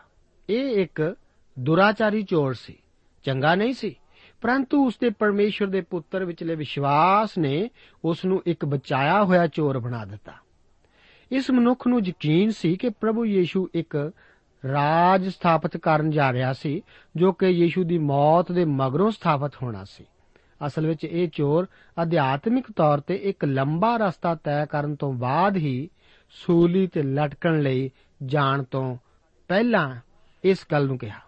ਇਹ 0.51 0.83
ਇੱਕ 0.83 1.17
ਦੁਰਾਚਾਰੀ 1.59 2.23
ਚੋਰ 2.23 2.53
ਸੀ, 2.53 2.79
ਚੰਗਾ 3.23 3.55
ਨਹੀਂ 3.55 3.73
ਸੀ। 3.73 3.97
ਪਰੰਤੂ 4.45 4.87
ਉਸ 4.87 4.95
ਦੇ 5.01 5.11
ਪਰਮੇਸ਼ਰ 5.11 5.67
ਦੇ 5.67 5.81
ਪੁੱਤਰ 5.81 6.25
ਵਿਚਲੇ 6.25 6.55
ਵਿਸ਼ਵਾਸ 6.55 7.39
ਨੇ 7.39 7.71
ਉਸ 8.05 8.25
ਨੂੰ 8.25 8.43
ਇੱਕ 8.47 8.65
ਬਚਾਇਆ 8.65 9.25
ਹੋਇਆ 9.25 9.47
ਚੋਰ 9.47 9.79
ਬਣਾ 9.79 10.05
ਦਿੱਤਾ। 10.05 10.33
ਇਸ 11.33 11.51
ਮਨੁੱਖ 11.51 11.87
ਨੂੰ 11.87 12.01
ਯਕੀਨ 12.05 12.51
ਸੀ 12.51 12.77
ਕਿ 12.77 12.89
ਪ੍ਰਭੂ 12.89 13.25
ਯੀਸ਼ੂ 13.25 13.69
ਇੱਕ 13.75 14.13
ਰਾਜ 14.73 15.29
ਸਥਾਪਿਤ 15.29 15.77
ਕਰਨ 15.77 16.11
ਜਾ 16.11 16.33
ਰਿਹਾ 16.33 16.53
ਸੀ, 16.53 16.83
ਜੋ 17.17 17.33
ਕਿ 17.33 17.47
ਯੀਸ਼ੂ 17.47 17.85
ਦੀ 17.85 17.99
ਮੌਤ 17.99 18.53
ਦੇ 18.53 18.65
ਮਗਰੋਂ 18.65 19.11
ਸਥਾਪਿਤ 19.11 19.53
ਹੋਣਾ 19.63 19.85
ਸੀ। 19.85 20.05
ਅਸਲ 20.67 20.87
ਵਿੱਚ 20.87 21.05
ਇਹ 21.05 21.29
ਚੋਰ 21.29 21.67
ਅਧਿਆਤਮਿਕ 22.03 22.65
ਤੌਰ 22.77 23.01
ਤੇ 23.01 23.15
ਇੱਕ 23.15 23.45
ਲੰਬਾ 23.45 23.97
ਰਸਤਾ 23.97 24.35
ਤੈਅ 24.35 24.67
ਕਰਨ 24.67 24.97
ਤੋਂ 24.97 25.13
ਬਾਅਦ 25.13 25.57
ਹੀ 25.57 25.91
ਸੂਲੀ 26.31 26.87
ਤੇ 26.87 27.03
ਲਟਕਣ 27.03 27.61
ਲਈ 27.61 27.91
ਜਾਣ 28.25 28.63
ਤੋਂ 28.63 28.97
ਪਹਿਲਾਂ 29.49 29.97
ਇਸ 30.45 30.67
ਗੱਲ 30.73 30.87
ਨੂੰ 30.87 30.99
ਕਿਹਾ। 30.99 31.21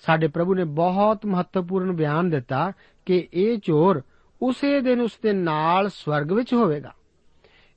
ਸਾਡੇ 0.00 0.28
ਪ੍ਰਭੂ 0.28 0.54
ਨੇ 0.54 0.64
ਬਹੁਤ 0.64 1.26
ਮਹੱਤਵਪੂਰਨ 1.26 1.92
ਬਿਆਨ 1.92 2.30
ਦਿੱਤਾ 2.30 2.72
ਕਿ 3.06 3.28
ਇਹ 3.34 3.58
ਚੋਰ 3.58 4.02
ਉਸੇ 4.42 4.80
ਦਿਨ 4.80 5.00
ਉਸ 5.00 5.18
ਦੇ 5.22 5.32
ਨਾਲ 5.32 5.88
ਸਵਰਗ 5.88 6.32
ਵਿੱਚ 6.32 6.54
ਹੋਵੇਗਾ। 6.54 6.94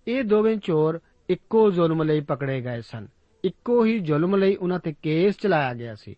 ਇਹ 0.08 0.24
ਦੋਵੇਂ 0.24 0.58
ਚੋਰ 0.58 1.00
ਇੱਕੋ 1.30 1.72
ਜ਼ੁਲਮ 1.72 2.04
ਲਈ 2.04 2.20
ਪਕੜੇ 2.20 2.62
ਗਏ 2.62 2.82
ਸਨ। 2.82 3.08
ਇੱਕੋ 3.44 3.86
ਹੀ 3.86 4.00
ਜ਼ੁਲਮ 4.00 4.36
ਲਈ 4.36 4.56
ਉਹਨਾਂ 4.56 4.80
ਤੇ 4.80 4.96
ਕੇਸ 5.02 5.38
ਚਲਾਇਆ 5.38 5.74
ਗਿਆ 5.74 5.96
ਸੀ। 5.96 6.16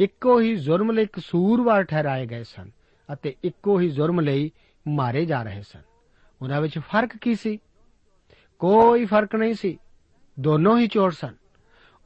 ਇੱਕੋ 0.00 0.40
ਹੀ 0.40 0.54
ਜ਼ੁਲਮ 0.54 0.90
ਲਈ 0.90 1.06
ਕਸੂਰਵਾਰ 1.06 1.84
ਠਹਿਰਾਏ 1.84 2.26
ਗਏ 2.26 2.42
ਸਨ 2.42 2.70
ਅਤੇ 3.12 3.34
ਇੱਕੋ 3.44 3.80
ਹੀ 3.80 3.88
ਜ਼ੁਲਮ 3.88 4.20
ਲਈ 4.20 4.50
ਮਾਰੇ 4.88 5.24
ਜਾ 5.24 5.42
ਰਹੇ 5.42 5.62
ਸਨ। 5.62 5.82
ਉਹਨਾਂ 6.42 6.60
ਵਿੱਚ 6.60 6.78
ਫ਼ਰਕ 6.78 7.16
ਕੀ 7.16 7.34
ਸੀ? 7.34 7.58
ਕੋਈ 8.58 9.04
ਫ਼ਰਕ 9.04 9.34
ਨਹੀਂ 9.34 9.54
ਸੀ। 9.54 9.78
ਦੋਨੋਂ 10.40 10.78
ਹੀ 10.78 10.86
ਚੋਰ 10.86 11.10
ਸਨ। 11.10 11.34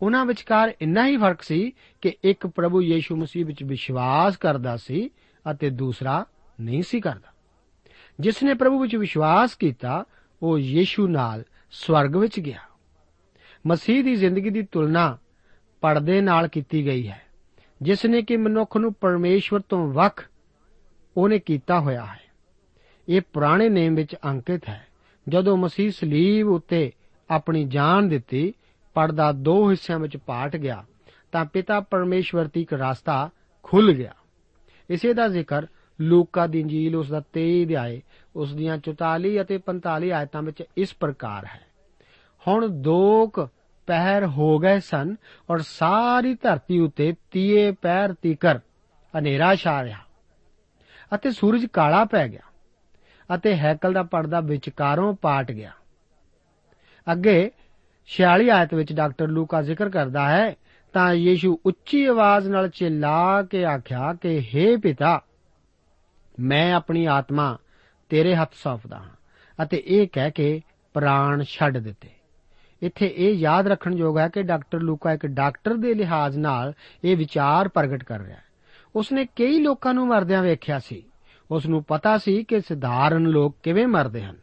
ਉਹਨਾਂ 0.02 0.26
ਵਿਚਕਾਰ 0.26 0.74
ਇੰਨਾ 0.80 1.06
ਹੀ 1.06 1.16
ਫ਼ਰਕ 1.16 1.42
ਸੀ 1.42 1.72
ਕਿ 2.00 2.12
ਇੱਕ 2.24 2.46
ਪ੍ਰਭੂ 2.46 2.82
ਯੀਸ਼ੂ 2.82 3.16
ਮਸੀਹ 3.16 3.46
ਵਿੱਚ 3.46 3.62
ਵਿਸ਼ਵਾਸ 3.62 4.36
ਕਰਦਾ 4.36 4.76
ਸੀ 4.76 5.10
ਅਤੇ 5.50 5.70
ਦੂਸਰਾ 5.70 6.26
ਨਹੀਂ 6.60 6.82
ਸੀ 6.82 7.00
ਕਰਦਾ। 7.00 7.32
ਜਿਸ 8.20 8.42
ਨੇ 8.42 8.54
ਪ੍ਰਭੂ 8.54 8.82
ਵਿੱਚ 8.82 8.96
ਵਿਸ਼ਵਾਸ 8.96 9.54
ਕੀਤਾ, 9.54 10.04
ਉਹ 10.42 10.58
ਯੀਸ਼ੂ 10.58 11.06
ਨਾਲ 11.06 11.44
ਸਵਰਗ 11.70 12.16
ਵਿੱਚ 12.16 12.40
ਗਿਆ। 12.40 12.58
ਮਸੀਹ 13.66 14.04
ਦੀ 14.04 14.16
ਜ਼ਿੰਦਗੀ 14.16 14.50
ਦੀ 14.50 14.62
ਤੁਲਨਾ 14.62 15.18
ਪਰਦੇ 15.80 16.20
ਨਾਲ 16.20 16.48
ਕੀਤੀ 16.48 16.86
ਗਈ 16.86 17.08
ਹੈ, 17.08 17.22
ਜਿਸ 17.82 18.06
ਨੇ 18.06 18.22
ਕਿ 18.22 18.36
ਮਨੁੱਖ 18.36 18.76
ਨੂੰ 18.76 18.94
ਪਰਮੇਸ਼ਵਰ 18.94 19.60
ਤੋਂ 19.60 19.92
ਵੱਖ 19.92 20.28
ਉਹਨੇ 21.16 21.38
ਕੀਤਾ 21.38 21.80
ਹੋਇਆ 21.80 22.06
ਹੈ। 22.06 22.20
ਇਹ 23.08 23.20
ਪੁਰਾਣੇ 23.32 23.68
ਨੇਮ 23.68 23.94
ਵਿੱਚ 23.94 24.16
ਅੰਕਿਤ 24.24 24.68
ਹੈ। 24.68 24.86
ਜਦੋਂ 25.28 25.56
ਮਸੀਹ 25.56 25.90
ਸਲੀਬ 25.90 26.48
ਉੱਤੇ 26.48 26.92
ਆਪਣੀ 27.30 27.64
ਜਾਨ 27.64 28.08
ਦਿੱਤੀ 28.08 28.54
ਪਰਦਾ 28.94 29.32
ਦੋ 29.32 29.70
ਹਿੱਸਿਆਂ 29.70 29.98
ਵਿੱਚ 29.98 30.16
ਪਾਟ 30.16 30.56
ਗਿਆ, 30.56 30.84
ਤਾਂ 31.32 31.44
ਪਿਤਾ 31.44 31.80
ਪਰਮੇਸ਼ਵਰ 31.80 32.48
ਤੀਕ 32.48 32.72
ਰਸਤਾ 32.72 33.30
ਖੁੱਲ 33.62 33.92
ਗਿਆ। 33.92 34.14
ਇਸੇ 34.90 35.12
ਦਾ 35.14 35.28
ਜ਼ਿਕਰ 35.28 35.66
ਲੂਕਾ 36.00 36.46
ਦੀ 36.46 36.60
ਇੰਜੀਲ 36.60 36.96
ਉਸ 36.96 37.10
ਦਾ 37.10 37.22
23 37.32 37.64
ਅਧਿਆਏ, 37.64 38.00
ਉਸ 38.36 38.54
ਦੀਆਂ 38.54 38.78
44 38.78 39.40
ਅਤੇ 39.40 39.58
45 39.58 40.10
ਆਇਤਾਂ 40.12 40.42
ਵਿੱਚ 40.42 40.62
ਇਸ 40.76 40.94
ਪ੍ਰਕਾਰ 40.94 41.46
ਹੈ। 41.46 41.60
ਹੁਣ 42.48 42.68
ਦੋਕ 42.68 43.48
ਪਹਿਰ 43.86 44.26
ਹੋ 44.26 44.58
ਗਏ 44.58 44.80
ਸਨ 44.80 45.14
ਔਰ 45.50 45.58
ਸਾਰੀ 45.58 46.34
ਧਰਤੀ 46.34 46.78
ਉੱਤੇ 46.80 47.12
ਤੀਏ 47.30 47.70
ਪਹਿਰ 47.72 48.12
ਤੀਕਰ 48.12 48.58
ਹਨੇਰਾ 49.14 49.54
ਛਾ 49.54 49.82
ਰਿਹਾ 49.84 49.98
ਅਤੇ 51.14 51.30
ਸੂਰਜ 51.30 51.66
ਕਾਲਾ 51.66 52.04
ਪੈ 52.04 52.26
ਗਿਆ 52.28 52.50
ਅਤੇ 53.34 53.54
ਹੈਕਲ 53.56 53.92
ਦਾ 53.92 54.02
ਪਰਦਾ 54.02 54.40
ਵਿਚਕਾਰੋਂ 54.40 55.14
ਪਾਟ 55.14 55.52
ਗਿਆ। 55.52 55.72
ਅੱਗੇ 57.12 57.50
46 58.06 58.48
ਆਇਤ 58.48 58.74
ਵਿੱਚ 58.74 58.92
ਡਾਕਟਰ 58.92 59.28
ਲੂਕਾ 59.28 59.62
ਜ਼ਿਕਰ 59.62 59.88
ਕਰਦਾ 59.88 60.28
ਹੈ, 60.28 60.54
ਤਾਂ 60.92 61.14
ਯੀਸ਼ੂ 61.14 61.58
ਉੱਚੀ 61.66 62.04
ਆਵਾਜ਼ 62.04 62.48
ਨਾਲ 62.48 62.68
ਚਿਲਾ 62.68 63.42
ਕੇ 63.42 63.64
ਆਖਿਆ 63.64 64.14
ਕਿ 64.14 64.38
हे 64.38 64.80
ਪਿਤਾ, 64.80 65.22
ਮੈਂ 66.40 66.74
ਆਪਣੀ 66.74 67.06
ਆਤਮਾ 67.06 67.58
ਤੇਰੇ 68.08 68.34
ਹੱਥ 68.34 68.54
ਸੌਂਪਦਾ 68.54 68.98
ਹਾਂ 68.98 69.64
ਅਤੇ 69.64 69.82
ਇਹ 69.86 70.08
ਕਹਿ 70.12 70.30
ਕੇ 70.30 70.60
ਪ੍ਰਾਣ 70.94 71.42
ਛੱਡ 71.42 71.78
ਦਿੱਤੇ। 71.78 72.08
ਇੱਥੇ 72.82 73.14
ਇਹ 73.16 73.34
ਯਾਦ 73.34 73.68
ਰੱਖਣ 73.68 73.94
ਯੋਗ 73.94 74.18
ਹੈ 74.18 74.28
ਕਿ 74.28 74.42
ਡਾਕਟਰ 74.42 74.80
ਲੂਕਾ 74.80 75.12
ਇੱਕ 75.12 75.26
ਡਾਕਟਰ 75.26 75.74
ਦੇ 75.74 75.94
ਲਿਹਾਜ਼ 75.94 76.38
ਨਾਲ 76.38 76.72
ਇਹ 77.04 77.16
ਵਿਚਾਰ 77.16 77.68
ਪ੍ਰਗਟ 77.68 78.04
ਕਰ 78.04 78.20
ਰਿਹਾ 78.20 78.36
ਹੈ। 78.36 78.44
ਉਸਨੇ 78.96 79.24
ਕਈ 79.24 79.60
ਲੋਕਾਂ 79.60 79.94
ਨੂੰ 79.94 80.06
ਮਰਦਿਆਂ 80.06 80.42
ਵੇਖਿਆ 80.42 80.78
ਸੀ। 80.78 81.02
ਉਸ 81.50 81.66
ਨੂੰ 81.66 81.84
ਪਤਾ 81.84 82.18
ਸੀ 82.18 82.44
ਕਿ 82.44 82.60
ਸਧਾਰਨ 82.60 83.22
ਲੋਕ 83.22 83.56
ਕਿਵੇਂ 83.62 83.86
ਮਰਦੇ 83.86 84.22
ਹਨ 84.22 84.36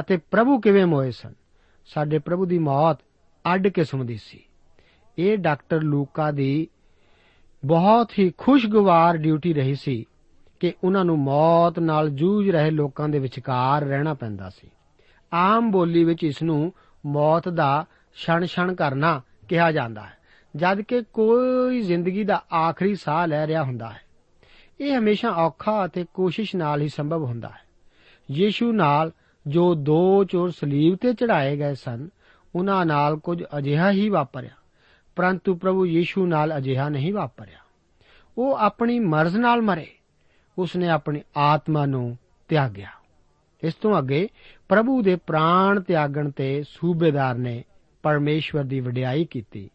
ਅਤੇ 0.00 0.16
ਪ੍ਰਭੂ 0.16 0.60
ਕਿਵੇਂ 0.60 0.86
ਮੋਏ 0.86 1.10
ਸਨ। 1.10 1.32
ਸਾਡੇ 1.84 2.18
ਪ੍ਰਭੂ 2.18 2.46
ਦੀ 2.46 2.58
ਮੌਤ 2.58 2.98
ਅੱਡ 3.54 3.68
ਕਿਸਮ 3.68 4.06
ਦੀ 4.06 4.16
ਸੀ। 4.16 4.44
ਇਹ 5.18 5.38
ਡਾਕਟਰ 5.38 5.82
ਲੂਕਾ 5.82 6.30
ਦੀ 6.30 6.68
ਬਹੁਤ 7.64 8.18
ਹੀ 8.18 8.32
ਖੁਸ਼ਗਵਾਰ 8.38 9.16
ਡਿਊਟੀ 9.16 9.54
ਰਹੀ 9.54 9.74
ਸੀ 9.74 10.04
ਕਿ 10.60 10.72
ਉਹਨਾਂ 10.84 11.04
ਨੂੰ 11.04 11.18
ਮੌਤ 11.18 11.78
ਨਾਲ 11.78 12.10
ਜੂਝ 12.10 12.50
ਰਹੇ 12.50 12.70
ਲੋਕਾਂ 12.70 13.08
ਦੇ 13.08 13.18
ਵਿਚਕਾਰ 13.18 13.82
ਰਹਿਣਾ 13.82 14.14
ਪੈਂਦਾ 14.14 14.50
ਸੀ। 14.50 14.70
ਆਮ 15.32 15.70
ਬੋਲੀ 15.70 16.04
ਵਿੱਚ 16.04 16.24
ਇਸ 16.24 16.42
ਨੂੰ 16.42 16.72
ਮੌਤ 17.06 17.48
ਦਾ 17.48 17.86
ਛਣ-ਛਣ 18.14 18.74
ਕਰਨਾ 18.74 19.22
ਕਿਹਾ 19.48 19.72
ਜਾਂਦਾ 19.72 20.00
ਹੈ, 20.00 20.16
ਜਦ 20.56 20.80
ਕਿ 20.80 21.02
ਕੋਈ 21.12 21.80
ਜ਼ਿੰਦਗੀ 21.80 22.24
ਦਾ 22.24 22.44
ਆਖਰੀ 22.54 22.94
ਸਾਹ 22.94 23.26
ਲੈ 23.26 23.46
ਰਿਹਾ 23.46 23.62
ਹੁੰਦਾ 23.62 23.90
ਹੈ। 23.90 24.00
ਇਹ 24.80 24.98
ਹਮੇਸ਼ਾ 24.98 25.30
ਔਖਾ 25.30 25.86
ਅਤੇ 25.86 26.04
ਕੋਸ਼ਿਸ਼ 26.14 26.56
ਨਾਲ 26.56 26.80
ਹੀ 26.80 26.88
ਸੰਭਵ 26.88 27.24
ਹੁੰਦਾ 27.24 27.48
ਹੈ। 27.48 27.64
ਯੀਸ਼ੂ 28.30 28.72
ਨਾਲ 28.72 29.12
ਜੋ 29.46 29.74
ਦੋ 29.74 30.24
ਚੋਰ 30.24 30.50
ਸਲੀਬ 30.50 30.96
ਤੇ 30.96 31.12
ਚੜਾਏ 31.12 31.56
ਗਏ 31.56 31.74
ਸਨ, 31.74 32.08
ਉਹਨਾਂ 32.54 32.86
ਨਾਲ 32.86 33.16
ਕੁਝ 33.16 33.42
ਅਜਿਹਾ 33.58 33.90
ਹੀ 33.90 34.08
ਵਾਪਰਿਆ, 34.08 34.50
ਪਰੰਤੂ 35.16 35.54
ਪ੍ਰਭੂ 35.54 35.86
ਯੀਸ਼ੂ 35.86 36.26
ਨਾਲ 36.26 36.56
ਅਜਿਹਾ 36.56 36.88
ਨਹੀਂ 36.88 37.14
ਵਾਪਰਿਆ। 37.14 37.58
ਉਹ 38.38 38.56
ਆਪਣੀ 38.56 38.98
ਮਰਜ਼ 38.98 39.36
ਨਾਲ 39.36 39.62
ਮਰੇ, 39.62 39.86
ਉਸਨੇ 40.58 40.88
ਆਪਣੀ 40.88 41.20
ਆਤਮਾ 41.36 41.86
ਨੂੰ 41.86 42.18
ਤਿਆਗਿਆ। 42.48 42.88
ਇਸ 43.62 43.74
ਤੋਂ 43.74 43.98
ਅੱਗੇ 43.98 44.28
ਪ੍ਰਭੂ 44.68 45.02
ਦੇ 45.02 45.16
ਪ੍ਰਾਣ 45.16 45.80
ਤਿਆਗਣ 45.80 46.30
ਤੇ 46.30 46.62
ਸੂਬੇਦਾਰ 46.62 47.34
ਨੇ 47.34 47.64
ਪਰਮੇਸ਼ਵਰ 48.02 48.64
ਦੀ 48.64 48.80
ਵਡਿਆਈ 48.80 49.24
ਕੀਤੀ, 49.24 49.70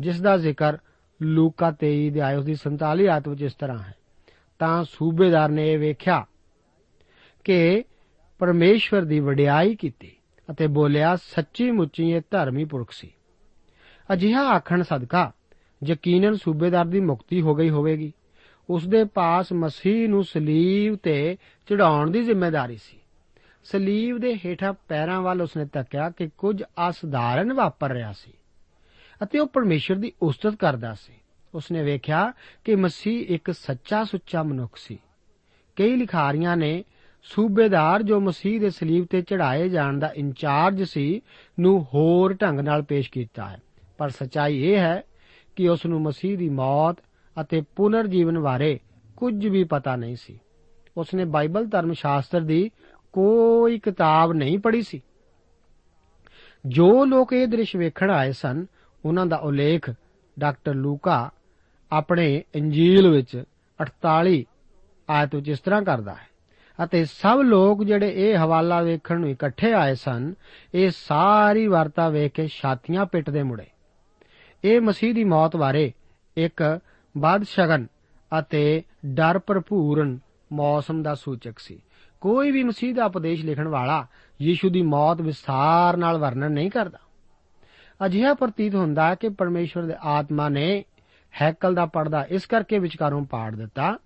ਜਿਸ 0.00 0.20
ਦਾ 0.20 0.36
ਜ਼ਿਕਰ 0.36 0.78
ਲੂਕਾ 1.22 1.70
23 1.70 2.10
ਦੇ 2.10 2.20
ਆਇਤ 2.20 2.40
ਦੀ 2.40 2.54
47 2.54 3.08
ਆਇਤ 3.08 3.28
ਵਿੱਚ 3.28 3.42
ਇਸ 3.42 3.54
ਤਰ੍ਹਾਂ 3.54 3.78
ਹੈ। 3.78 3.94
ਤਾਂ 4.58 4.84
ਸੂਬੇਦਾਰ 4.84 5.48
ਨੇ 5.48 5.72
ਇਹ 5.72 5.78
ਵੇਖਿਆ 5.78 6.26
ਕਿ 7.44 7.84
ਪਰਮੇਸ਼ਵਰ 8.38 9.02
ਦੀ 9.02 9.20
ਵਡਿਆਈ 9.20 9.74
ਕੀਤੀ 9.74 10.12
ਅਤੇ 10.50 10.66
ਬੋਲਿਆ, 10.66 11.16
ਸੱਚੀ 11.16 11.70
ਮੁੱਚੀ 11.70 12.10
ਇਹ 12.10 12.20
ਧਰਮੀ 12.30 12.64
ਪੁਰਖ 12.64 12.92
ਸੀ। 12.92 13.12
ਅਜਿਹਾ 14.12 14.48
ਆਖਣ 14.48 14.82
ਸਦਕਾ 14.82 15.32
ਯਕੀਨਨ 15.84 16.34
ਸੂਬੇਦਾਰ 16.34 16.84
ਦੀ 16.84 17.00
ਮੁਕਤੀ 17.00 17.40
ਹੋ 17.40 17.54
ਗਈ 17.54 17.70
ਹੋਵੇਗੀ। 17.70 18.12
ਉਸ 18.70 18.88
ਦੇ 18.88 19.04
ਪਾਸ 19.04 19.52
ਮਸੀਹ 19.52 20.08
ਨੂੰ 20.08 20.24
ਸਲੀਬ 20.24 20.94
ਤੇ 20.94 21.36
ਚੜਾਉਣ 21.66 22.10
ਦੀ 22.10 22.22
ਜ਼ਿੰਮੇਵਾਰੀ 22.22 22.76
ਸੀ। 22.76 22.96
ਸਲੀਬ 23.64 24.18
ਦੇ 24.18 24.38
ਹੇਠਾਂ 24.46 24.72
ਪੈਰਾਂ 24.88 25.22
ਵੱਲ 25.22 25.42
ਉਸਨੇ 25.42 25.64
ਤੱਕਿਆ 25.64 26.10
ਕਿ 26.10 26.28
ਕੁਝ 26.38 26.62
ਅਸਧਾਰਨ 26.62 27.52
ਵਾਪਰ 27.52 27.90
ਰਿਹਾ 27.90 28.12
ਸੀ 28.12 28.32
ਅਤੇ 29.22 29.38
ਉਹ 29.38 29.46
ਪਰਮੇਸ਼ਰ 29.46 29.94
ਦੀ 29.94 30.12
ਉਸਤਤ 30.22 30.54
ਕਰਦਾ 30.54 30.94
ਸੀ। 30.94 31.12
ਉਸਨੇ 31.54 31.82
ਵੇਖਿਆ 31.82 32.32
ਕਿ 32.64 32.76
ਮਸੀਹ 32.76 33.26
ਇੱਕ 33.28 33.50
ਸੱਚਾ 33.50 34.04
ਸੁੱਚਾ 34.04 34.42
ਮਨੁੱਖ 34.42 34.76
ਸੀ। 34.76 34.98
ਕਈ 35.76 35.96
ਲਿਖਾਰੀਆਂ 35.96 36.56
ਨੇ 36.56 36.84
ਸੂਬੇਦਾਰ 37.22 38.02
ਜੋ 38.02 38.20
ਮਸੀਹ 38.20 38.60
ਦੇ 38.60 38.70
ਸਲੀਬ 38.70 39.06
ਤੇ 39.10 39.22
ਚੜਾਏ 39.22 39.68
ਜਾਣ 39.68 39.98
ਦਾ 39.98 40.12
ਇੰਚਾਰਜ 40.14 40.82
ਸੀ, 40.82 41.22
ਨੂੰ 41.60 41.86
ਹੋਰ 41.94 42.34
ਢੰਗ 42.34 42.60
ਨਾਲ 42.60 42.82
ਪੇਸ਼ 42.82 43.10
ਕੀਤਾ 43.10 43.48
ਹੈ। 43.48 43.62
ਪਰ 43.98 44.08
ਸਚਾਈ 44.08 44.58
ਇਹ 44.58 44.78
ਹੈ 44.78 45.02
ਕਿ 45.56 45.68
ਉਸ 45.68 45.86
ਨੂੰ 45.86 46.02
ਮਸੀਹ 46.02 46.38
ਦੀ 46.38 46.48
ਮੌਤ 46.48 46.96
ਅਤੇ 47.40 47.62
ਪੁਨਰ 47.76 48.06
ਜੀਵਨ 48.06 48.38
ਬਾਰੇ 48.38 48.80
ਕੁਝ 49.16 49.46
ਵੀ 49.46 49.64
ਪਤਾ 49.64 49.96
ਨਹੀਂ 49.96 50.16
ਸੀ। 50.16 50.40
ਉਸਨੇ 50.96 51.24
ਬਾਈਬਲ 51.24 51.66
ਧਰਮ 51.66 51.92
ਸ਼ਾਸਤਰ 51.92 52.40
ਦੀ 52.40 52.70
ਕੋਈ 53.12 53.78
ਕਿਤਾਬ 53.78 54.32
ਨਹੀਂ 54.32 54.58
ਪੜ੍ਹੀ 54.58 54.82
ਸੀ। 54.82 55.02
ਜੋ 56.66 57.04
ਲੋਕ 57.04 57.32
ਇਹ 57.32 57.46
ਦ੍ਰਿਸ਼ 57.46 57.76
ਵੇਖਣ 57.76 58.10
ਆਏ 58.10 58.32
ਸਨ, 58.32 58.66
ਉਹਨਾਂ 59.04 59.26
ਦਾ 59.26 59.36
ਉਲੇਖ 59.36 59.90
ਡਾਕਟਰ 60.38 60.74
ਲੂਕਾ 60.74 61.30
ਆਪਣੇ 61.92 62.42
ਇੰਜੀਲ 62.54 63.08
ਵਿੱਚ 63.08 63.44
48 63.80 64.44
ਆਇਤ 65.10 65.34
ਵਿੱਚ 65.34 65.48
ਇਸ 65.48 65.60
ਤਰ੍ਹਾਂ 65.60 65.82
ਕਰਦਾ 65.82 66.14
ਹੈ। 66.14 66.27
ਅਤੇ 66.84 67.04
ਸਭ 67.04 67.38
ਲੋਕ 67.42 67.84
ਜਿਹੜੇ 67.84 68.12
ਇਹ 68.16 68.36
ਹਵਾਲਾ 68.38 68.82
ਵੇਖਣ 68.82 69.20
ਨੂੰ 69.20 69.30
ਇਕੱਠੇ 69.30 69.72
ਆਏ 69.72 69.94
ਸਨ, 69.94 70.34
ਇਹ 70.74 70.90
ਸਾਰੀ 70.94 71.66
ਵਾਰਤਾ 71.66 72.08
ਵੇਖ 72.08 72.32
ਕੇ 72.32 72.46
ਛਾਤੀਆਂ 72.48 73.06
ਪਿੱਟਦੇ 73.06 73.42
ਮੁੜੇ। 73.42 73.66
ਇਹ 74.64 74.80
ਮਸੀਹ 74.80 75.14
ਦੀ 75.14 75.24
ਮੌਤ 75.24 75.56
ਬਾਰੇ 75.56 75.92
ਇੱਕ 76.36 76.80
ਬਾਦਸ਼ਗਨ 77.18 77.86
ਅਤੇ 78.38 78.82
ਡਰ 79.06 79.38
ਭਰਪੂਰਨ 79.38 80.18
ਮੌਸਮ 80.52 81.02
ਦਾ 81.02 81.14
ਸੂਚਕ 81.14 81.58
ਸੀ। 81.58 81.80
ਕੋਈ 82.20 82.50
ਵੀ 82.50 82.62
ਮਸੀਹ 82.62 82.94
ਦਾ 82.94 83.04
ਉਪਦੇਸ਼ 83.04 83.44
ਲਿਖਣ 83.44 83.68
ਵਾਲਾ 83.68 84.06
ਯੀਸ਼ੂ 84.42 84.70
ਦੀ 84.70 84.82
ਮੌਤ 84.82 85.20
ਵਿਸਥਾਰ 85.20 85.96
ਨਾਲ 85.96 86.18
ਵਰਣਨ 86.18 86.52
ਨਹੀਂ 86.52 86.70
ਕਰਦਾ। 86.70 86.98
ਅਜਿਹਾ 88.06 88.34
ਪ੍ਰਤੀਤ 88.34 88.74
ਹੁੰਦਾ 88.74 89.08
ਹੈ 89.08 89.14
ਕਿ 89.14 89.28
ਪਰਮੇਸ਼ਵਰ 89.28 89.82
ਦੇ 89.82 89.94
ਆਤਮਾ 90.00 90.48
ਨੇ 90.48 90.84
ਹੈਕਲ 91.42 91.74
ਦਾ 91.74 91.86
ਪਰਦਾ 91.86 92.26
ਇਸ 92.30 92.46
ਕਰਕੇ 92.46 92.78
ਵਿਚਕਾਰੋਂ 92.78 93.24
ਪਾੜ 93.24 93.54
ਦਿੱਤਾ, 93.54 93.98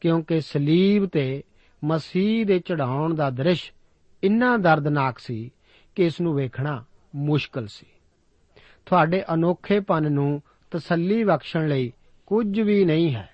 ਕਿਉਂਕਿ 0.00 0.40
ਸਲੀਬ 0.40 1.06
ਤੇ 1.06 1.42
ਮਸੀਹ 1.84 2.46
ਦੇ 2.46 2.58
ਚੜਾਉਣ 2.58 3.14
ਦਾ 3.14 3.30
ਦ੍ਰਿਸ਼ 3.30 3.72
ਇੰਨਾ 4.24 4.56
ਦਰਦਨਾਕ 4.56 5.18
ਸੀ 5.18 5.50
ਕਿ 5.94 6.06
ਇਸ 6.06 6.20
ਨੂੰ 6.20 6.34
ਵੇਖਣਾ 6.34 6.84
ਮੁਸ਼ਕਲ 7.14 7.66
ਸੀ। 7.66 7.86
ਤੁਹਾਡੇ 8.86 9.24
ਅਨੋਖੇਪਨ 9.34 10.12
ਨੂੰ 10.12 10.42
ਤਸੱਲੀ 10.70 11.24
ਬਖਸ਼ਣ 11.24 11.68
ਲਈ 11.68 11.92
ਕੁਝ 12.26 12.60
ਵੀ 12.60 12.84
ਨਹੀਂ 12.84 13.14
ਹੈ। 13.14 13.28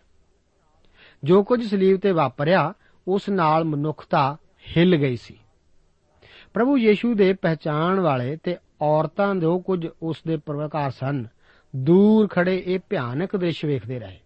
ਜੋ 1.25 1.45
ਕੁਝ 1.45 1.69
ਸਲੀਬ 1.69 2.01
ਤੇ 2.01 2.11
ਵਾਪਰਿਆ, 2.11 2.75
ਉਸ 3.09 3.29
ਨਾਲ 3.29 3.65
ਮਨੁੱਖਤਾ 3.65 4.37
ਹਿੱਲ 4.77 4.97
ਗਈ 4.97 5.17
ਸੀ। 5.17 5.39
ਪ੍ਰਭੂ 6.55 6.79
ਯੀਸ਼ੂ 6.79 7.15
ਦੇ 7.15 7.33
ਪਹਿਚਾਨ 7.33 8.01
ਵਾਲੇ 8.01 8.37
ਤੇ 8.37 8.57
ਔਰਤਾਂ 8.83 9.35
ਜੋ 9.35 9.61
ਕੁਝ 9.61 9.89
ਉਸ 10.03 10.17
ਦੇ 10.27 10.37
ਪਰਵਕਾਰ 10.37 10.91
ਸਨ। 10.91 11.27
ਦੂਰ 11.77 12.29
ਖੜੇ 12.29 12.63
ਇਹ 12.67 12.79
ਭਿਆਨਕ 12.91 13.37
ਦ੍ਰਿਸ਼ 13.37 13.65
ਵੇਖਦੇ 13.65 13.99
ਰਹੇ। 13.99 14.21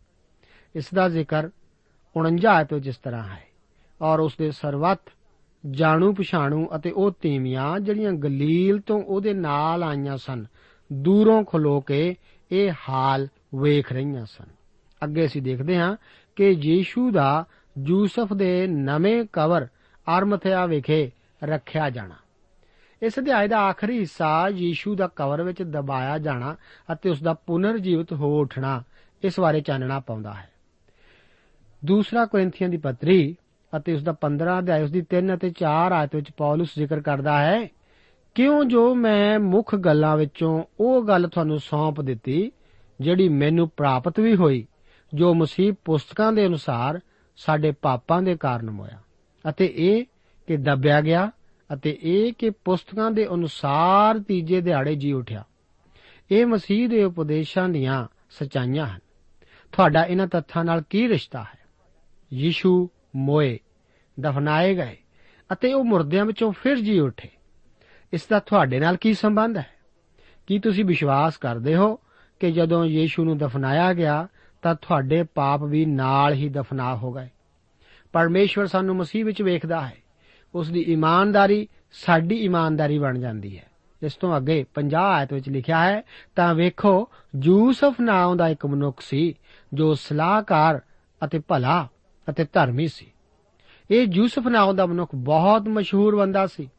ਇਸ 0.74 0.94
ਦਾ 0.94 1.08
ਜ਼ਿਕਰ 1.08 1.50
49 2.16 2.46
ਆਇਤ 2.46 2.74
ਵਿੱਚ 2.74 2.86
ਇਸ 2.86 2.96
ਤਰ੍ਹਾਂ 2.96 3.28
ਹੈ। 3.28 3.51
ਔਰ 4.02 4.20
ਉਸ 4.20 4.32
ਦੇ 4.38 4.50
ਸਰਵਤ, 4.50 5.00
ਜਾਣੂ 5.70 6.12
ਪਛਾਣੂ 6.12 6.68
ਅਤੇ 6.76 6.90
ਉਹ 6.90 7.10
ਤੀਵੀਆਂ 7.20 7.80
ਜਿਹੜੀਆਂ 7.80 8.12
ਗਲੀਲ 8.12 8.80
ਤੋਂ 8.80 9.02
ਉਹਦੇ 9.02 9.34
ਨਾਲ 9.34 9.82
ਆਈਆਂ 9.82 10.16
ਸਨ, 10.16 10.46
ਦੂਰੋਂ 10.92 11.44
ਖਲੋ 11.44 11.80
ਕੇ 11.80 12.16
ਇਹ 12.52 12.72
ਹਾਲ 12.88 13.28
ਵੇਖ 13.54 13.92
ਰਹੀਆਂ 13.92 14.24
ਸਨ। 14.24 14.44
ਅੱਗੇ 15.04 15.26
ਅਸੀਂ 15.26 15.42
ਦੇਖਦੇ 15.42 15.76
ਹਾਂ 15.76 15.96
ਕਿ 16.36 16.48
ਯੀਸ਼ੂ 16.48 17.10
ਦਾ 17.10 17.44
ਯੂਸਫ 17.78 18.32
ਦੇ 18.32 18.66
ਨਵੇਂ 18.66 19.24
ਕਵਰ 19.32 19.66
ਅਰਮਥਿਆ 20.18 20.66
ਵਿਖੇ 20.66 21.10
ਰੱਖਿਆ 21.44 21.90
ਜਾਣਾ। 21.90 22.14
ਇਸ 23.02 23.18
ਅਧਿਆਇ 23.18 23.48
ਦਾ 23.48 23.58
ਆਖਰੀ 23.58 23.98
ਹਿੱਸਾ 23.98 24.48
ਯੀਸ਼ੂ 24.48 24.94
ਦਾ 24.94 25.06
ਕਵਰ 25.06 25.42
ਵਿੱਚ 25.42 25.62
ਦਬਾਇਆ 25.62 26.18
ਜਾਣਾ 26.18 26.56
ਅਤੇ 26.92 27.10
ਉਸ 27.10 27.22
ਦਾ 27.22 27.34
ਪੁਨਰ 27.34 27.78
ਜੀਵਿਤ 27.78 28.12
ਹੋ 28.12 28.40
ਉੱਠਣਾ 28.40 28.82
ਇਸ 29.22 29.40
ਬਾਰੇ 29.40 29.60
ਚਾਨਣਾ 29.60 30.00
ਪਾਉਂਦਾ 30.00 30.34
ਹੈ। 30.34 30.48
ਦੂਸਰਾ 31.84 32.26
ਕੋਰਿੰਥੀਆਂ 32.26 32.70
ਦੀ 32.70 32.76
ਪੱਤਰੀ 32.76 33.36
ਅਤੇ 33.76 33.92
ਉਸ 33.92 34.02
ਦਾ 34.02 34.12
15 34.12 34.58
ਅਧਿਆਇ 34.58 34.82
ਉਸ 34.82 34.90
ਦੀ 34.90 35.02
3 35.02 35.34
ਅਤੇ 35.34 35.50
4 35.50 35.92
ਆਇਤ 35.92 36.16
ਵਿੱਚ 36.16 36.30
ਪੌਲਸ 36.36 36.68
ਜ਼ਿਕਰ 36.78 37.00
ਕਰਦਾ 37.00 37.38
ਹੈ, 37.38 37.68
ਕਿਉਂ 38.34 38.64
ਜੋ 38.64 38.94
ਮੈਂ 38.94 39.38
ਮੁੱਖ 39.38 39.76
ਗੱਲਾਂ 39.76 40.16
ਵਿੱਚੋਂ 40.16 40.64
ਉਹ 40.80 41.04
ਗੱਲ 41.04 41.28
ਤੁਹਾਨੂੰ 41.28 41.58
ਸੌਂਪ 41.58 42.00
ਦਿੱਤੀ, 42.00 42.52
ਜਿਹੜੀ 43.00 43.28
ਮੈਨੂੰ 43.28 43.70
ਪ੍ਰਾਪਤ 43.76 44.20
ਵੀ 44.20 44.36
ਹੋਈ, 44.36 44.66
ਜੋ 45.14 45.34
ਮਸੀਹ 45.34 45.72
ਪੁਸਤਕਾਂ 45.84 46.32
ਦੇ 46.32 46.46
ਅਨੁਸਾਰ 46.46 47.00
ਸਾਡੇ 47.36 47.72
ਪਾਪਾਂ 47.82 48.22
ਦੇ 48.22 48.36
ਕਾਰਨ 48.36 48.68
ਹੋਇਆ 48.68 48.98
ਅਤੇ 49.50 49.72
ਇਹ 49.76 50.04
ਕਿ 50.46 50.56
ਦੱਬਿਆ 50.56 51.00
ਗਿਆ 51.00 51.30
ਅਤੇ 51.74 51.98
ਇਹ 52.02 52.32
ਕਿ 52.32 52.50
ਪੁਸਤਕਾਂ 52.50 53.10
ਦੇ 53.10 53.26
ਅਨੁਸਾਰ 53.34 54.18
ਤੀਜੇ 54.18 54.60
ਦਿਹਾੜੇ 54.60 54.94
ਜੀ 54.94 55.12
ਉਠਿਆ। 55.12 55.44
ਇਹ 56.30 56.46
ਮਸੀਹ 56.46 56.88
ਦੇ 56.88 57.04
ਉਪਦੇਸ਼ਾਂ 57.04 57.68
ਦੀਆਂ 57.68 58.06
ਸਚਾਈਆਂ 58.30 58.86
ਹਨ। 58.86 58.98
ਤੁਹਾਡਾ 59.72 60.04
ਇਹਨਾਂ 60.04 60.26
ਤੱਥਾਂ 60.26 60.64
ਨਾਲ 60.64 60.82
ਕੀ 60.90 61.08
ਰਿਸ਼ਤਾ 61.08 61.42
ਹੈ? 61.42 61.58
ਯੀਸ਼ੂ 62.32 62.90
ਮੋਏ, 63.16 63.58
ਦਫਨਾਏ 64.20 64.74
ਗਏ 64.74 64.96
ਅਤੇ 65.52 65.72
ਉਹ 65.72 65.84
ਮੁਰਦਿਆਂ 65.84 66.24
ਵਿੱਚੋਂ 66.24 66.52
ਫਿਰ 66.52 66.76
ਜੀ 66.76 66.98
ਉੱਠੇ। 66.98 67.28
ਇਸ 68.12 68.26
ਦਾ 68.26 68.38
ਤੁਹਾਡੇ 68.38 68.80
ਨਾਲ 68.80 68.96
ਕੀ 68.96 69.14
ਸੰਬੰਧ 69.14 69.56
ਹੈ? 69.56 69.66
ਕੀ 70.46 70.58
ਤੁਸੀਂ 70.58 70.84
ਵਿਸ਼ਵਾਸ 70.84 71.36
ਕਰਦੇ 71.36 71.76
ਹੋ 71.76 71.98
ਕਿ 72.40 72.52
ਜਦੋਂ 72.52 72.84
ਯੀਸ਼ੂ 72.84 73.24
ਨੂੰ 73.24 73.38
ਦਫਨਾਇਆ 73.38 73.92
ਗਿਆ, 73.92 74.28
ਤਾਂ 74.62 74.74
ਤੁਹਾਡੇ 74.74 75.22
ਪਾਪ 75.22 75.62
ਵੀ 75.62 75.84
ਨਾਲ 75.84 76.32
ਹੀ 76.32 76.48
ਦਫਨਾ 76.48 76.96
ਹੋ 76.96 77.12
ਗਏ? 77.12 77.28
ਪਰਮੇਸ਼ਵਰ 78.12 78.66
ਸਾਨੂੰ 78.66 78.96
ਮਸੀਹ 78.96 79.24
ਵਿੱਚ 79.24 79.42
ਵੇਖਦਾ 79.42 79.86
ਹੈ। 79.86 79.96
ਉਸ 80.54 80.70
ਦੀ 80.70 80.80
ਇਮਾਨਦਾਰੀ 80.80 81.68
ਸਾਡੀ 81.92 82.34
ਇਮਾਨਦਾਰੀ 82.34 82.98
ਬਣ 82.98 83.18
ਜਾਂਦੀ 83.18 83.58
ਹੈ। 83.58 83.64
ਇਸ 84.02 84.14
ਤੋਂ 84.14 84.36
ਅੱਗੇ 84.36 84.64
50 84.74 85.12
ਆਇਤ 85.14 85.32
ਵਿੱਚ 85.32 85.48
ਲਿਖਿਆ 85.48 85.84
ਹੈ, 85.84 86.02
ਤਾਂ 86.36 86.54
ਵੇਖੋ, 86.54 87.08
ਯੂਸਫ 87.42 87.94
ਨਾਮ 88.00 88.36
ਦਾ 88.36 88.48
ਇੱਕ 88.48 88.66
ਮਨੁੱਖ 88.66 89.00
ਸੀ 89.00 89.34
ਜੋ 89.74 89.94
ਸਲਾਹਕਾਰ 89.94 90.80
ਅਤੇ 91.24 91.38
ਭਲਾ 91.38 91.88
ਅਤੇ 92.30 92.44
ਧਰਮੀ 92.52 92.88
ਸੀ। 92.88 93.06
ਇਹ 93.90 94.06
ਯੂਸਫ 94.12 94.48
ਨਾਮ 94.48 94.76
ਦਾ 94.76 94.86
ਮਨੁੱਖ 94.86 95.10
ਬਹੁਤ 95.14 95.62
ਮਸ਼ਹੂਰ 95.68 96.16
ਬੰਦਾ 96.16 96.46
ਸੀ। 96.46 96.70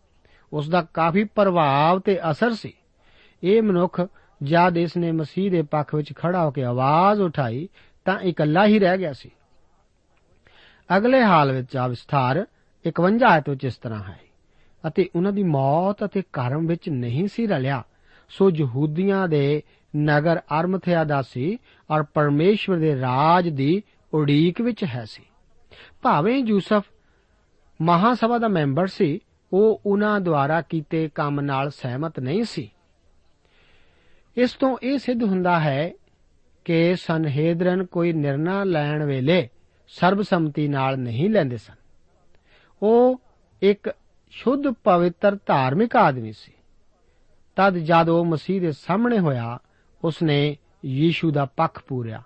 ਉਸ 0.54 0.70
ਦਾ 0.70 0.82
ਕਾਫੀ 0.82 1.24
ਪ੍ਰਭਾਵ 1.24 2.00
ਤੇ 2.00 2.32
ਅਸਰ 2.32 2.54
ਸੀ। 2.54 2.74
ਇਹ 3.44 3.62
ਮਨੁੱਖ 3.62 4.08
ਜਦ 4.44 4.78
ਇਸ 4.78 4.98
ਨੇ 4.98 5.12
ਮਸੀਹ 5.12 5.52
ਦੇ 5.52 5.62
ਪੱਖ 5.62 5.96
ਵਿੱਚ 5.96 6.14
ਖੜਾ 6.16 6.46
ਹੋ 6.46 6.52
ਕੇ 6.52 6.64
ਆਵਾਜ਼ 6.64 7.22
ਉਠਾਈ 7.22 7.70
ਤਾਂ 8.06 8.20
ਇਕੱਲਾ 8.20 8.66
ਹੀ 8.66 8.80
ਰਹਿ 8.80 8.98
ਗਿਆ 8.98 9.14
ਸੀ। 9.14 9.32
ਅਗਲੇ 10.98 11.24
ਹਾਲ 11.24 11.52
ਵਿੱਚ 11.52 11.78
ਆ 11.78 11.88
ਵਿਸਥਾਰ 11.88 12.46
51 12.86 13.24
ਆਇਤ 13.24 13.50
ਵਿੱਚ 13.50 13.66
ਇਸ 13.66 13.76
ਤਰ੍ਹਾਂ 13.76 14.04
ਹੈ। 14.04 14.20
ਅਤੇ 14.88 15.10
ਉਹਨਾਂ 15.16 15.32
ਦੀ 15.32 15.44
ਮੌਤ 15.44 16.06
ਅਤੇ 16.06 16.24
ਕਰਮ 16.34 16.68
ਵਿੱਚ 16.68 16.90
ਨਹੀਂ 16.90 17.28
ਸੀ 17.28 17.48
ਰਲਿਆ। 17.48 17.84
ਸੋ 18.30 18.50
ਯਹੂਦੀਆਂ 18.50 19.28
ਦੇ 19.28 19.64
ਨਗਰ 19.96 20.38
ਅਰਮਥਿਆ 20.38 21.04
ਦਾ 21.04 21.22
ਸੀ 21.22 21.58
ਔਰ 21.92 22.04
ਪਰਮੇਸ਼ਵਰ 22.04 22.78
ਦੇ 22.78 23.02
ਰਾਜ 23.02 23.50
ਦੀ 23.50 23.84
ਉਡੀਕ 24.14 24.62
ਵਿੱਚ 24.62 24.84
ਹੈ 24.84 25.06
ਸੀ। 25.06 25.24
ਭਾਵੇਂ 26.02 26.38
ਯੂਸਫ 26.38 26.84
ਮਹਾਸਭਾ 27.82 28.38
ਦਾ 28.38 28.48
ਮੈਂਬਰ 28.48 28.88
ਸੀ, 28.88 29.20
ਉਹ 29.54 29.82
ਉਹਨਾਂ 29.86 30.20
ਦੁਆਰਾ 30.20 30.62
ਕੀਤੇ 30.62 31.10
ਕੰਮ 31.16 31.42
ਨਾਲ 31.42 31.70
ਸਹਿਮਤ 31.70 32.20
ਨਹੀਂ 32.20 32.44
ਸੀ। 32.44 32.72
ਇਸ 34.38 34.54
ਤੋਂ 34.54 34.78
ਇਹ 34.84 34.98
ਸਿੱਧ 34.98 35.24
ਹੁੰਦਾ 35.24 35.60
ਹੈ 35.60 35.92
ਕਿ 36.66 36.96
ਸੰਹੇਦਰਨ 36.96 37.86
ਕੋਈ 37.86 38.14
ਨਿਰਣਾ 38.14 38.64
ਲੈਣ 38.64 39.04
ਵੇਲੇ 39.04 39.50
ਸਰਬਸੰਮਤੀ 39.88 40.68
ਨਾਲ 40.68 41.00
ਨਹੀਂ 41.00 41.30
ਲੈਂਦੇ 41.30 41.58
ਸਨ। 41.58 41.74
ਉਹ 42.84 43.22
ਇੱਕ 43.62 43.96
ਸ਼ੁੱਧ 44.32 44.64
ਪਵਿੱਤਰ 44.84 45.38
ਧਾਰਮਿਕ 45.46 45.96
ਆਦਮੀ 45.96 46.32
ਸੀ। 46.32 46.52
ਤਦ 47.56 47.78
ਜਦ 47.78 48.10
ਉਹ 48.10 48.26
ਮਸੀਹ 48.26 48.62
ਦੇ 48.62 48.72
ਸਾਹਮਣੇ 48.72 49.20
ਹੋਇਆ, 49.20 49.60
ਉਸਨੇ 50.04 50.58
ਯੀਸ਼ੂ 50.86 51.32
ਦਾ 51.32 51.46
ਪੱਖ 51.46 51.84
ਪੂਰਿਆ। 51.88 52.24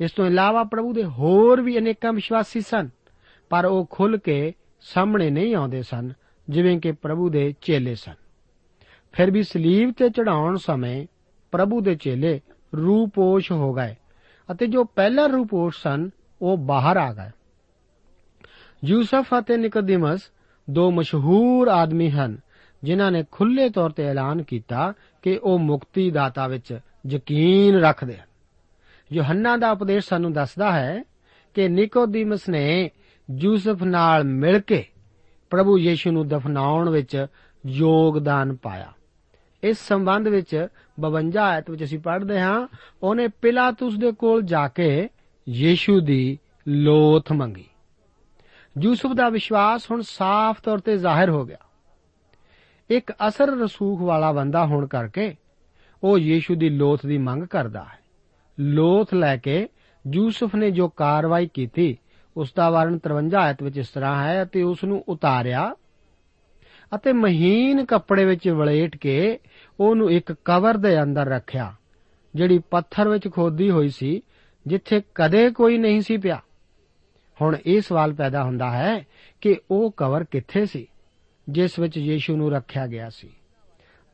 ਇਸ 0.00 0.10
ਤੋਂ 0.10 0.26
ਇਲਾਵਾ 0.26 0.64
ਪ੍ਰਭੂ 0.64 0.92
ਦੇ 0.92 1.04
ਹੋਰ 1.04 1.60
ਵੀ 1.60 1.78
ਅਨੇਕਾਂ 1.78 2.12
ਵਿਸ਼ਵਾਸੀ 2.12 2.60
ਸਨ, 2.60 2.88
ਪਰ 3.48 3.64
ਉਹ 3.64 3.86
ਖੁੱਲ 3.90 4.16
ਕੇ 4.16 4.52
ਸਾਹਮਣੇ 4.80 5.30
ਨਹੀਂ 5.30 5.54
ਆਉਂਦੇ 5.54 5.82
ਸਨ, 5.82 6.12
ਜਿਵੇਂ 6.48 6.80
ਕਿ 6.80 6.92
ਪ੍ਰਭੂ 6.92 7.30
ਦੇ 7.30 7.54
ਚੇਲੇ 7.60 7.94
ਸਨ। 7.94 8.14
ਫਿਰ 9.12 9.30
ਵੀ 9.30 9.42
ਸਲੀਬ 9.42 9.92
ਤੇ 9.92 10.08
ਚੜਾਉਣ 10.08 10.56
ਸਮੇਂ 10.56 11.06
ਪ੍ਰਭੂ 11.50 11.80
ਦੇ 11.80 11.94
ਚੇਲੇ 11.94 12.40
ਰੂਪੋਸ਼ 12.76 13.52
ਹੋ 13.52 13.72
ਗਏ 13.74 13.94
ਅਤੇ 14.52 14.66
ਜੋ 14.66 14.84
ਪਹਿਲਾ 14.84 15.26
ਰੂਪੋਸ਼ 15.26 15.82
ਸਨ, 15.82 16.10
ਉਹ 16.42 16.56
ਬਾਹਰ 16.58 16.96
ਆ 16.96 17.12
ਗਏ। 17.12 17.30
ਯੂਸਫ 18.84 19.26
ਅਤੇ 19.38 19.56
ਨਿਕੋਦੀਮਸ 19.56 20.20
ਦੋ 20.70 20.90
ਮਸ਼ਹੂਰ 20.90 21.68
ਆਦਮੀ 21.68 22.10
ਹਨ, 22.10 22.38
ਜਿਨ੍ਹਾਂ 22.84 23.12
ਨੇ 23.12 23.24
ਖੁੱਲੇ 23.30 23.70
ਤੌਰ 23.70 23.90
ਤੇ 23.90 24.04
ਐਲਾਨ 24.04 24.42
ਕੀਤਾ 24.42 24.92
ਕਿ 25.22 25.40
ਉਹ 25.42 25.58
ਮੁਕਤੀ 25.58 26.10
ਦਾਤਾ 26.10 26.48
ਵਿੱਚ 26.48 26.78
ਯਕੀਨ 27.06 27.74
ਰੱਖਦੇ 27.74 28.16
ਹਨ। 28.16 28.27
ਯੋਹੰਨਾ 29.12 29.56
ਦਾ 29.56 29.70
ਉਪਦੇਸ਼ 29.70 30.08
ਸਾਨੂੰ 30.08 30.32
ਦੱਸਦਾ 30.32 30.72
ਹੈ 30.72 31.02
ਕਿ 31.54 31.68
ਨਿਕੋਦੀਮਸ 31.68 32.48
ਨੇ 32.48 32.90
ਯੂਸਫ 33.38 33.82
ਨਾਲ 33.82 34.24
ਮਿਲ 34.24 34.60
ਕੇ 34.60 34.84
ਪ੍ਰਭੂ 35.50 35.78
ਯੀਸ਼ੂ 35.78 36.10
ਨੂੰ 36.10 36.28
ਦਫਨਾਉਣ 36.28 36.90
ਵਿੱਚ 36.90 37.26
ਯੋਗਦਾਨ 37.66 38.56
ਪਾਇਆ। 38.56 38.92
ਇਸ 39.62 39.78
ਸੰਬੰਧ 39.78 40.28
ਵਿੱਚ 40.28 40.68
52 40.98 41.38
ਆਇਤ 41.38 41.70
ਵਿੱਚ 41.70 41.84
ਅਸੀਂ 41.84 41.98
ਪੜ੍ਹਦੇ 41.98 42.40
ਹਾਂ, 42.40 42.68
ਉਹਨੇ 43.02 43.28
ਪਿਲਾਤੁਸ 43.28 43.98
ਦੇ 43.98 44.12
ਕੋਲ 44.12 44.42
ਜਾ 44.42 44.68
ਕੇ 44.68 45.08
ਯੀਸ਼ੂ 45.48 46.00
ਦੀ 46.00 46.38
ਲੋਥ 46.68 47.32
ਮੰਗੀ। 47.32 47.64
ਯੂਸਫ 48.82 49.12
ਦਾ 49.12 49.28
ਵਿਸ਼ਵਾਸ 49.28 49.90
ਹੁਣ 49.90 50.00
ਸਾਫ਼ 50.00 50.62
ਤੌਰ 50.62 50.78
ਤੇ 50.78 50.96
ਜ਼ਾਹਿਰ 50.96 51.30
ਹੋ 51.30 51.44
ਗਿਆ। 51.44 51.58
ਇੱਕ 52.90 53.12
ਅਸਰ 53.28 53.46
ਰਸੂਖ 53.46 54.00
ਵਾਲਾ 54.00 54.32
ਬੰਦਾ 54.32 54.66
ਹੋਣ 54.66 54.86
ਕਰਕੇ 54.86 55.36
ਉਹ 56.02 56.18
ਯੀਸ਼ੂ 56.18 56.54
ਦੀ 56.54 56.68
ਲੋਥ 56.68 57.06
ਦੀ 57.06 57.18
ਮੰਗ 57.18 57.42
ਕਰਦਾ 57.42 57.84
ਹੈ। 57.84 58.07
ਲੋਥ 58.60 59.14
ਲੈ 59.14 59.36
ਕੇ 59.36 59.68
ਯੂਸਫ 60.12 60.54
ਨੇ 60.54 60.70
ਜੋ 60.70 60.88
ਕਾਰਵਾਈ 60.88 61.48
ਕੀਤੀ, 61.54 61.96
ਉਸ 62.36 62.52
ਦਾ 62.56 62.70
ਵਰਣ 62.70 62.98
53 62.98 63.34
ਆਇਤ 63.34 63.62
ਵਿੱਚ 63.62 63.78
ਇਸ 63.78 63.88
ਤਰ੍ਹਾਂ 63.88 64.24
ਹੈ, 64.24 64.42
ਅਤੇ 64.42 64.62
ਉਸ 64.62 64.84
ਨੂੰ 64.84 65.04
ਉਤਾਰਿਆ 65.08 65.74
ਅਤੇ 66.94 67.12
ਮਹੀਨ 67.12 67.84
ਕੱਪੜੇ 67.84 68.24
ਵਿੱਚ 68.24 68.48
ਵਲੇਟ 68.48 68.96
ਕੇ 68.96 69.38
ਉਹਨੂੰ 69.80 70.10
ਇੱਕ 70.10 70.32
ਕਵਰ 70.44 70.76
ਦੇ 70.76 71.02
ਅੰਦਰ 71.02 71.26
ਰੱਖਿਆ, 71.26 71.74
ਜਿਹੜੀ 72.34 72.58
ਪੱਥਰ 72.58 73.08
ਵਿੱਚ 73.08 73.28
ਖੋਦੀ 73.28 73.70
ਹੋਈ 73.70 73.88
ਸੀ, 73.88 74.22
ਜਿੱਥੇ 74.66 75.02
ਕਦੇ 75.14 75.50
ਕੋਈ 75.50 75.78
ਨਹੀਂ 75.78 76.00
ਸੀ 76.00 76.16
ਪਿਆ। 76.16 76.40
ਹੁਣ 77.42 77.56
ਇਹ 77.66 77.80
ਸਵਾਲ 77.80 78.12
ਪੈਦਾ 78.12 78.42
ਹੁੰਦਾ 78.44 78.70
ਹੈ 78.70 79.06
ਕਿ 79.40 79.56
ਉਹ 79.70 79.90
ਕਵਰ 79.96 80.24
ਕਿੱਥੇ 80.24 80.66
ਸੀ, 80.66 80.86
ਜਿਸ 81.48 81.78
ਵਿੱਚ 81.78 81.96
ਯੀਸ਼ੂ 81.96 82.36
ਨੂੰ 82.36 82.52
ਰੱਖਿਆ 82.52 82.86
ਗਿਆ 82.86 83.10
ਸੀ। 83.10 83.28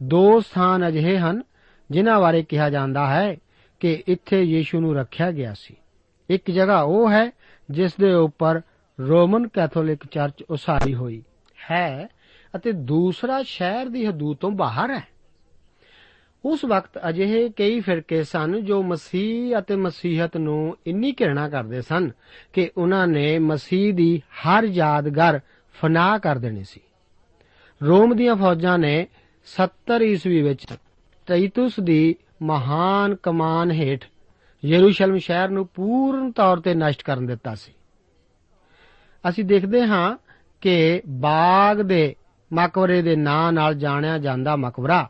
ਦੋ 0.03 0.41
ਸਥਾਨ 0.41 0.89
ਅਜਿਹੇ 0.89 1.19
ਹਨ 1.19 1.43
ਜਿਨ੍ਹਾਂ 1.91 2.21
ਬਾਰੇ 2.21 2.43
ਕਿਹਾ 2.43 2.71
ਜਾਂਦਾ 2.71 3.07
ਹੈ 3.07 3.37
ਕਿ 3.85 4.03
ਇੱਥੇ 4.09 4.43
ਯੀਸ਼ੂ 4.43 4.81
ਨੂੰ 4.81 4.95
ਰੱਖਿਆ 4.95 5.31
ਗਿਆ 5.31 5.55
ਸੀ। 5.55 5.77
ਇੱਕ 6.31 6.51
ਜਗ੍ਹਾ 6.51 6.81
ਉਹ 6.81 7.11
ਹੈ 7.11 7.31
ਜਿਸ 7.71 7.93
ਦੇ 8.01 8.15
ਉੱਪਰ 8.15 8.61
ਰੋਮਨ 9.01 9.49
ਕੈਥੋਲਿਕ 9.49 10.07
ਚਰਚ 10.07 10.43
ਉਸਾਰੀ 10.51 10.95
ਹੋਈ 10.95 11.23
ਹੈ 11.71 12.09
ਅਤੇ 12.57 12.73
ਦੂਸਰਾ 12.73 13.43
ਸ਼ਹਿਰ 13.43 13.87
ਦੀ 13.87 14.07
ਹਦੂਦ 14.07 14.37
ਤੋਂ 14.37 14.51
ਬਾਹਰ 14.51 14.91
ਹੈ। 14.91 15.07
ਉਸ 16.45 16.65
ਵਕਤ 16.65 17.09
ਅਜਿਹੇ 17.09 17.49
ਕਈ 17.49 17.81
ਫਿਰਕੇ 17.81 18.25
ਸਨ 18.25 18.65
ਜੋ 18.65 18.83
ਮਸੀਹ 18.83 19.59
ਅਤੇ 19.59 19.77
ਮਸੀਹਤ 19.77 20.37
ਨੂੰ 20.37 20.77
ਇੰਨੀ 20.87 21.13
ਘਿਰਣਾ 21.13 21.49
ਕਰਦੇ 21.49 21.83
ਸਨ 21.83 22.11
ਕਿ 22.53 22.71
ਉਹਨਾਂ 22.77 23.07
ਨੇ 23.07 23.39
ਮਸੀਹ 23.39 23.95
ਦੀ 23.95 24.23
ਹਰ 24.35 24.65
ਯਾਦਗਾਰ 24.65 25.41
ਫਨਾ 25.75 26.19
ਕਰ 26.19 26.39
ਦੇਣੀ 26.39 26.65
ਸੀ। 26.65 26.81
ਰੋਮ 27.83 28.17
ਦੀਆਂ 28.17 28.37
ਫੌਜਾਂ 28.37 28.79
ਨੇ 28.79 29.07
70 29.45 30.03
ਈਸਵੀ 30.03 30.43
ਵਿੱਚ 30.43 30.67
ਟਾਈਟਸ 31.27 31.81
ਦੀ 31.81 32.17
ਮਹਾਨ 32.43 33.15
ਕਮਾਨ 33.15 33.71
ਹੇਠ 33.71 34.05
ਯਰੂਸ਼ਲਮ 34.65 35.19
ਸ਼ਹਿਰ 35.19 35.49
ਨੂੰ 35.49 35.67
ਪੂਰਨ 35.67 36.33
ਤੌਰ 36.33 36.61
ਤੇ 36.61 36.75
ਨਸ਼ਟ 36.75 37.03
ਕਰਨ 37.03 37.27
ਦਿੱਤਾ 37.27 37.55
ਸੀ। 37.55 37.73
ਅਸੀਂ 39.29 39.45
ਦੇਖਦੇ 39.45 39.87
ਹਾਂ 39.87 40.17
ਕਿ 40.61 41.03
ਬਾਗ 41.09 41.81
ਦੇ 41.81 42.17
ਮਕਬਰੇ 42.53 43.03
ਦੇ 43.03 43.17
ਨਾਂ 43.17 43.53
ਨਾਲ 43.53 43.75
ਜਾਣਿਆ 43.75 44.19
ਜਾਂਦਾ 44.19 44.57
ਮਕਬਰਾ, 44.57 45.09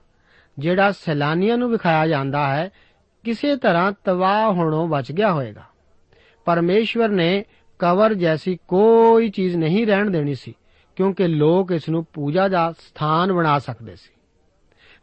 ਜਿਹੜਾ 0.58 0.92
ਸੈਲਾਨੀਆਂ 0.92 1.58
ਨੂੰ 1.58 1.70
ਵਿਖਾਇਆ 1.70 2.06
ਜਾਂਦਾ 2.06 2.56
ਹੈ, 2.56 2.70
ਕਿਸੇ 3.24 3.56
ਤਰ੍ਹਾਂ 3.56 3.92
ਤਬਾਹ 4.04 4.52
ਹੋਣੋਂ 4.52 4.88
ਬਚ 4.88 5.12
ਗਿਆ 5.12 5.32
ਹੋਵੇਗਾ। 5.32 5.64
ਪਰਮੇਸ਼ਵਰ 6.44 7.08
ਨੇ 7.08 7.44
ਕਵਰ 7.78 8.14
ਜੈਸੀ 8.14 8.58
ਕੋਈ 8.68 9.28
ਚੀਜ਼ 9.28 9.56
ਨਹੀਂ 9.56 9.86
ਰਹਿਣ 9.86 10.10
ਦੇਣੀ 10.10 10.34
ਸੀ, 10.34 10.54
ਕਿਉਂਕਿ 10.96 11.28
ਲੋਕ 11.28 11.72
ਇਸ 11.72 11.88
ਨੂੰ 11.88 12.06
ਪੂਜਾ 12.12 12.48
ਦਾ 12.48 12.72
ਸਥਾਨ 12.72 13.32
ਬਣਾ 13.32 13.58
ਸਕਦੇ 13.58 13.96
ਸੀ। 13.96 14.13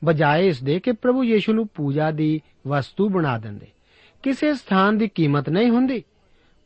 ਬਜਾਏ 0.06 0.48
ਇਸ 0.48 0.64
ਦੇ 0.64 0.80
ਕਿ 0.80 0.92
ਪ੍ਰਭੂ 0.92 1.24
ਯੀਸ਼ੂ 1.24 1.54
ਨੂੰ 1.54 1.68
ਪੂਜਾ 1.68 2.12
ਦੀ 2.12 2.42
ਵਸਤੂ 2.68 3.10
ਬਣਾ 3.10 3.38
ਦਿੰਦੇ। 3.38 3.68
ਕਿਸੇ 4.24 4.54
ਸਥਾਨ 4.54 4.98
ਦੀ 4.98 5.08
ਕੀਮਤ 5.08 5.50
ਨਹੀਂ 5.50 5.70
ਹੁੰਦੀ, 5.70 6.04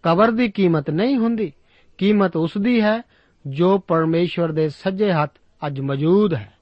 ਕਬਰ 0.04 0.32
ਦੀ 0.32 0.52
ਕੀਮਤ 0.52 0.90
ਨਹੀਂ 0.90 1.18
ਹੁੰਦੀ, 1.18 1.54
ਕੀਮਤ 1.98 2.38
ਉਸ 2.38 2.52
ਦੀ 2.62 2.82
ਹੈ 2.82 3.02
ਜੋ 3.48 3.78
ਪਰਮੇਸ਼ਵਰ 3.78 4.52
ਦੇ 4.52 4.70
ਸੱਜੇ 4.70 5.12
ਹੱਥ 5.12 5.32
ਅੱਜ 5.68 5.80
ਮੌਜੂਦ 5.80 6.34
ਹੈ, 6.34 6.54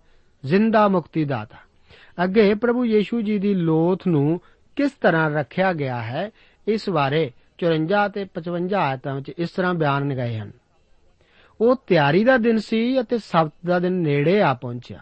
ਜ਼ਿੰਦਾ 0.46 0.88
ਮੁਕਤੀ 0.88 1.26
ਦਾਤਾ 1.26 1.58
ਅੱਗੇ 2.24 2.54
ਪ੍ਰਭੂ 2.54 2.86
ਯੀਸ਼ੂ 2.86 3.22
ਜੀ 3.22 3.38
ਦੀ 3.40 3.54
ਲੋਥ 3.54 4.08
ਨੂੰ 4.08 4.42
ਕਿਸ 4.76 4.92
ਤਰ੍ਹਾਂ 4.92 5.30
ਰੱਖਿਆ 5.30 5.74
ਗਿਆ 5.74 6.02
ਹੈ, 6.02 6.30
ਇਸ 6.68 6.90
ਬਾਰੇ 6.90 7.32
54 7.58 8.10
ਤੇ 8.10 8.26
55 8.26 8.80
ਆਇਤਾਂ 8.80 9.16
ਵਿੱਚ 9.16 9.30
ਇਸ 9.30 9.50
ਤਰ੍ਹਾਂ 9.50 9.74
ਬਿਆਨ 9.74 10.14
ਗਏ 10.14 10.38
ਹਨ। 10.38 10.52
ਉਹ 11.62 11.76
ਤਿਆਰੀ 11.88 12.24
ਦਾ 12.24 12.38
ਦਿਨ 12.38 12.58
ਸੀ 12.58 13.02
ਅਤੇ 13.02 13.18
ਸਬਤ 13.18 13.54
ਦਾ 13.66 13.80
ਦਿਨ 13.80 13.94
ਨੇੜੇ 13.94 14.42
ਆ 14.42 14.54
ਪਹੁੰਚਿਆ। 14.54 15.00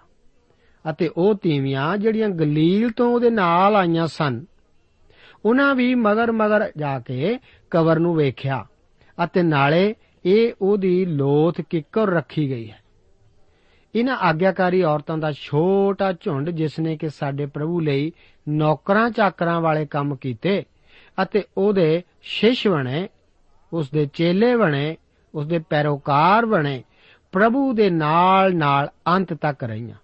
ਅਤੇ 0.90 1.10
ਉਹ 1.18 1.36
ਤੀਵੀਆਂ 1.36 1.98
ਜਿਹੜੀਆਂ 1.98 2.30
ਗਲੀਲ 2.30 2.92
ਤੋਂ 2.92 3.14
ਉਹਦੇ 3.14 3.30
ਨਾਲ 3.30 3.76
ਆਈਆਂ 3.76 4.08
ਸਨ। 4.08 4.46
ਉਹਨਾਂ 5.46 5.76
ਵੀ 5.76 5.96
ਮਗਰ 5.96 6.32
ਮਗਰ 6.32 6.72
ਜਾ 6.78 7.00
ਕੇ 7.00 7.40
ਕਬਰ 7.70 8.00
ਨੂੰ 8.00 8.16
ਵੇਖਿਆ 8.16 8.66
ਅਤੇ 9.24 9.44
ਨਾਲੇ 9.44 9.96
ਇਹ 10.26 10.54
ਉਹਦੀ 10.62 11.06
ਲੋਥ 11.06 11.62
ਕਿੱਕਰ 11.62 12.10
ਰੱਖੀ 12.10 12.50
ਗਈ 12.50 12.72
ਹੈ। 12.72 12.82
ਇਹਨਾਂ 13.96 14.18
ਆਗਿਆਕਾਰੀ 14.18 14.84
ਔਰਤਾਂ 14.84 15.18
ਦਾ 15.18 15.32
ਛੋਟਾ 15.32 16.14
ਝੁੰਡ 16.14 16.50
ਜਿਸ 16.50 16.80
ਨੇ 16.80 16.98
ਕਿ 16.98 17.10
ਸਾਡੇ 17.10 17.46
ਪ੍ਰਭੂ 17.46 17.80
ਲਈ 17.80 18.12
ਨੌਕਰਾਂ 18.50 19.10
ਚਾਕਰਾਂ 19.10 19.62
ਵਾਲੇ 19.62 19.86
ਕੰਮ 19.86 20.16
ਕੀਤੇ 20.16 20.64
ਅਤੇ 21.24 21.44
ਉਹਦੇ 21.58 22.02
ਸ਼ਿਸ਼ 22.22 22.68
ਬਣੇ 22.68 23.10
ਉਸ 23.74 23.92
ਦੇ 23.92 24.10
ਚੇਲੇ 24.14 24.56
ਬਣੇ 24.56 24.98
ਉਸ 25.36 25.48
ਦੇ 25.48 25.60
ਪੈਰੋਕਾਰ 25.60 26.46
ਬਣੇ, 26.46 26.84
ਪ੍ਰਭੂ 27.32 27.74
ਦੇ 27.74 27.90
ਨਾਲ 27.90 28.56
ਨਾਲ 28.56 28.90
ਅੰਤ 29.08 29.34
ਤੱਕ 29.34 29.64
ਰਹੀਆਂ। 29.64 29.96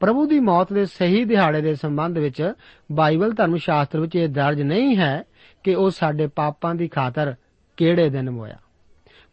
ਪ੍ਰਭੂ 0.00 0.26
ਦੀ 0.26 0.40
ਮੌਤ 0.40 0.72
ਦੇ 0.72 0.86
ਸਹੀ 0.86 1.24
ਦਿਹਾੜੇ 1.24 1.60
ਦੇ 1.60 1.74
ਸੰਬੰਧ 1.74 2.18
ਵਿੱਚ 2.18 2.52
ਬਾਈਬਲ 2.92 3.32
ਧਰਮ 3.32 3.56
ਸ਼ਾਸਤਰ 3.56 4.00
ਵਿੱਚ 4.00 4.16
ਇਹ 4.16 4.28
ਦਰਜ 4.28 4.62
ਨਹੀਂ 4.62 4.96
ਹੈ 4.96 5.22
ਕਿ 5.64 5.74
ਉਹ 5.74 5.90
ਸਾਡੇ 5.90 6.26
ਪਾਪਾਂ 6.26 6.74
ਦੀ 6.74 6.88
ਖਾਤਰ 6.88 7.34
ਕਿਹੜੇ 7.76 8.08
ਦਿਨ 8.08 8.28
ਹੋਇਆ 8.28 8.58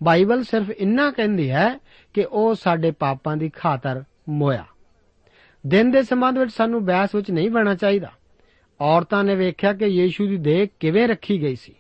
ਬਾਈਬਲ 0.04 0.44
ਸਿਰਫ 0.44 0.70
ਇੰਨਾ 0.70 1.12
ਕਹਿੰਦੀ 1.12 1.52
ਹੈ 1.52 1.80
ਕਿ 2.14 2.26
ਉਹ 2.32 2.56
ਸਾਡੇ 2.56 2.92
ਪਾਪਾਂ 2.92 3.38
ਦੀ 3.38 3.50
ਖਾਤਰ 3.50 4.04
ਮੋਇਆ। 4.30 4.66
ਦਿਨ 5.68 5.92
ਦੇ 5.92 6.04
ਸੰਬੰਧ 6.04 6.38
ਵਿੱਚ 6.38 6.52
ਸਾਨੂੰ 6.52 6.86
ਬਹਿਸ 6.86 7.16
ਵਿੱਚ 7.16 7.32
ਨਹੀਂ 7.32 7.50
ਬਣਾ 7.50 7.76
ਚਾਹੀਦਾ। 7.76 8.12
ਔਰਤਾਂ 8.82 9.24
ਨੇ 9.24 9.36
ਵੇਖਿਆ 9.36 9.74
ਕਿ 9.74 9.86
ਯੀਸ਼ੂ 9.86 10.28
ਦੀ 10.28 10.38
ਦੇਹ 10.38 10.68
ਕਿਵੇਂ 10.80 11.08
ਰੱਖੀ 11.08 11.42
ਗਈ 11.42 11.56
ਸੀ। 11.56 11.74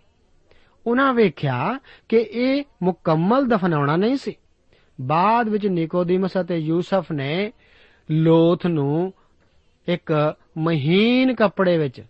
ਉਹਨਾਂ 0.88 1.14
ਵੇਖਿਆ 1.14 1.80
ਕਿ 2.10 2.18
ਇਹ 2.18 2.64
ਮੁਕੰਮਲ 2.84 3.46
ਦਫਨਾਉਣਾ 3.46 3.96
ਨਹੀਂ 3.96 4.16
ਸੀ। 4.16 4.36
ਬਾਅਦ 5.02 5.50
ਵਿੱਚ 5.50 5.68
ਨਿਕੋਦੀਮਸ 5.68 6.32
ਅਤੇ 6.42 6.58
ਯੂਸਫ 6.58 7.06
ਨੇ 7.12 7.52
ਲੋਥ 8.12 8.66
ਨੂੰ 8.66 9.14
ਇੱਕ 9.88 10.36
ਮਹੀਨ 10.58 11.36
ਕੱਪੜੇ 11.36 11.78
ਵਿੱਚ, 11.78 12.02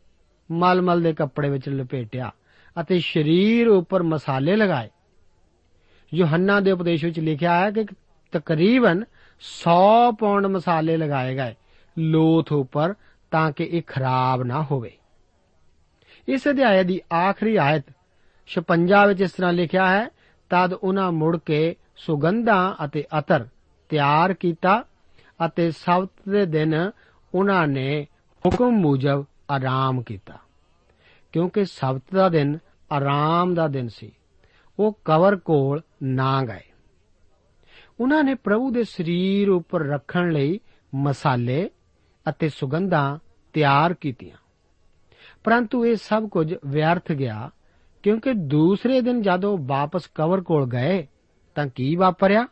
ਮਲਮਲ 0.51 1.01
ਦੇ 1.01 1.13
ਕੱਪੜੇ 1.13 1.49
ਵਿੱਚ 1.49 1.69
ਲਪੇਟਿਆ 1.69 2.31
ਅਤੇ 2.81 2.99
ਸਰੀਰ 2.99 3.67
ਉੱਪਰ 3.67 4.03
ਮਸਾਲੇ 4.03 4.55
ਲਗਾਏ। 4.55 4.89
ਯੋਹੰਨਾ 6.13 6.59
ਦੇ 6.59 6.71
ਉਪਦੇਸ਼ 6.71 7.05
ਵਿੱਚ 7.05 7.19
ਲਿਖਿਆ 7.19 7.59
ਹੈ 7.59 7.71
ਕਿ 7.71 7.85
ਤਕਰੀਬਨ 8.31 9.03
100 9.39 10.11
ਪੌਂਡ 10.19 10.45
ਮਸਾਲੇ 10.45 10.97
ਲਗਾਏ 10.97 11.35
ਗਏ 11.35 11.55
ਲੋਥ 11.99 12.51
ਉੱਪਰ 12.51 12.93
ਤਾਂ 13.31 13.51
ਕਿ 13.51 13.63
ਇਹ 13.63 13.81
ਖਰਾਬ 13.87 14.43
ਨਾ 14.43 14.63
ਹੋਵੇ। 14.63 14.97
ਇਸ 16.27 16.47
ਅਧਿਆਇ 16.47 16.83
ਦੀ 16.83 17.01
ਆਖਰੀ 17.13 17.55
ਆਇਤ 17.55 17.85
56 18.47 19.07
ਵਿੱਚ 19.07 19.21
ਇਸ 19.21 19.31
ਤਰ੍ਹਾਂ 19.31 19.53
ਲਿਖਿਆ 19.53 19.89
ਹੈ, 19.89 20.09
ਤਦ 20.49 20.73
ਉਹਨਾਂ 20.73 21.11
ਮੁੜ 21.11 21.37
ਕੇ 21.45 21.75
ਸੁਗੰਧਾਂ 21.97 22.85
ਅਤੇ 22.85 23.03
ਅਤਰ 23.19 23.47
ਤਿਆਰ 23.89 24.33
ਕੀਤਾ 24.33 24.83
ਅਤੇ 25.45 25.71
ਸਬਤ 25.71 26.29
ਦੇ 26.29 26.45
ਦਿਨ 26.45 26.91
ਉਹਨਾਂ 27.35 27.67
ਨੇ 27.67 28.07
ਹੁਕਮ 28.45 28.69
ਮੁਜਬ 28.69 29.25
ਆਰਾਮ 29.51 30.01
ਕੀਤਾ। 30.01 30.33
ਕਿਉਂਕਿ 31.31 31.65
ਸਬਤ 31.65 32.03
ਦਾ 32.13 32.29
ਦਿਨ 32.29 32.57
ਆਰਾਮ 32.91 33.53
ਦਾ 33.53 33.67
ਦਿਨ 33.67 33.87
ਸੀ। 33.87 34.11
ਉਹ 34.79 34.99
ਕਵਰ 35.05 35.35
ਕੋਲ 35.35 35.81
ਨਾ 36.03 36.45
ਗਏ। 36.45 36.71
ਉਹਨਾਂ 37.99 38.23
ਨੇ 38.23 38.35
ਪ੍ਰਭੂ 38.35 38.71
ਦੇ 38.71 38.83
ਸਰੀਰ 38.83 39.49
ਉੱਪਰ 39.49 39.79
ਰੱਖਣ 39.79 40.31
ਲਈ 40.31 40.59
ਮਸਾਲੇ 40.95 41.69
ਅਤੇ 42.29 42.49
ਸੁਗੰਧਾਂ 42.49 43.17
ਤਿਆਰ 43.53 43.93
ਕੀਤੀਆਂ। 43.93 44.37
ਪਰੰਤੂ 45.43 45.85
ਇਹ 45.85 45.95
ਸਭ 45.95 46.29
ਕੁਝ 46.29 46.55
ਵਿਅਰਥ 46.65 47.11
ਗਿਆ, 47.11 47.51
ਕਿਉਂਕਿ 48.03 48.33
ਦੂਸਰੇ 48.33 49.01
ਦਿਨ 49.01 49.21
ਜਦੋਂ 49.21 49.57
ਵਾਪਸ 49.61 50.07
ਕਵਰ 50.07 50.41
ਕੋਲ 50.41 50.69
ਗਏ, 50.69 51.07
ਤਾਂ 51.55 51.67
ਕੀ 51.67 51.95
ਵਾਪਰਿਆ? 51.95 52.47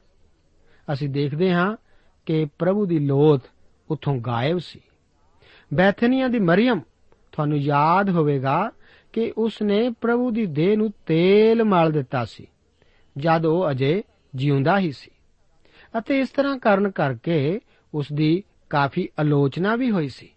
ਅਸੀਂ 0.93 1.10
ਦੇਖਦੇ 1.10 1.54
ਹਾਂ 1.54 1.78
ਕਿ 2.26 2.46
ਪ੍ਰਭੂ 2.60 2.86
ਦੀ 2.86 3.00
ਲੋਥ 3.00 3.44
ਉੱਥੋਂ 3.92 4.18
ਗਾਇਬ 4.18 4.58
ਸੀ। 4.58 4.82
ਬੈਥਨੀਆ 5.74 6.28
ਦੀ 6.28 6.40
ਮਰੀਮ, 6.40 6.80
ਤੁਹਾਨੂੰ 7.32 7.58
ਯਾਦ 7.58 8.10
ਹੋਵੇਗਾ 8.10 8.72
ਕਿ 9.14 9.34
ਉਸ 9.38 9.62
ਨੇ 9.62 9.90
ਪ੍ਰਭੂ 10.02 10.32
ਦੀ 10.32 10.46
ਦੇਹ 10.46 10.78
ਨੂੰ 10.78 10.92
ਤੇਲ 11.06 11.64
ਮਲ 11.64 11.92
ਦਿੱਤਾ 11.92 12.26
ਸੀ, 12.26 12.48
ਜਦ 13.18 13.46
ਉਹ 13.46 13.72
ਅਜੇ 13.72 14.04
ਜਿਉਂਦਾ 14.36 14.80
ਹੀ 14.80 14.92
ਸੀ। 14.92 15.12
ਅਤੇ 15.98 16.20
ਇਸ 16.20 16.30
ਤਰ੍ਹਾਂ 16.30 16.58
ਕਰਨ 16.58 16.92
ਕਰਕੇ 16.92 17.60
ਉਸ 17.94 18.08
ਦੀ 18.14 18.44
ਕਾਫੀ 18.70 19.10
ਆਲੋਚਨਾ 19.20 19.76
ਵੀ 19.76 19.92
ਹੋਈ 19.92 20.08
ਸੀ, 20.08 20.30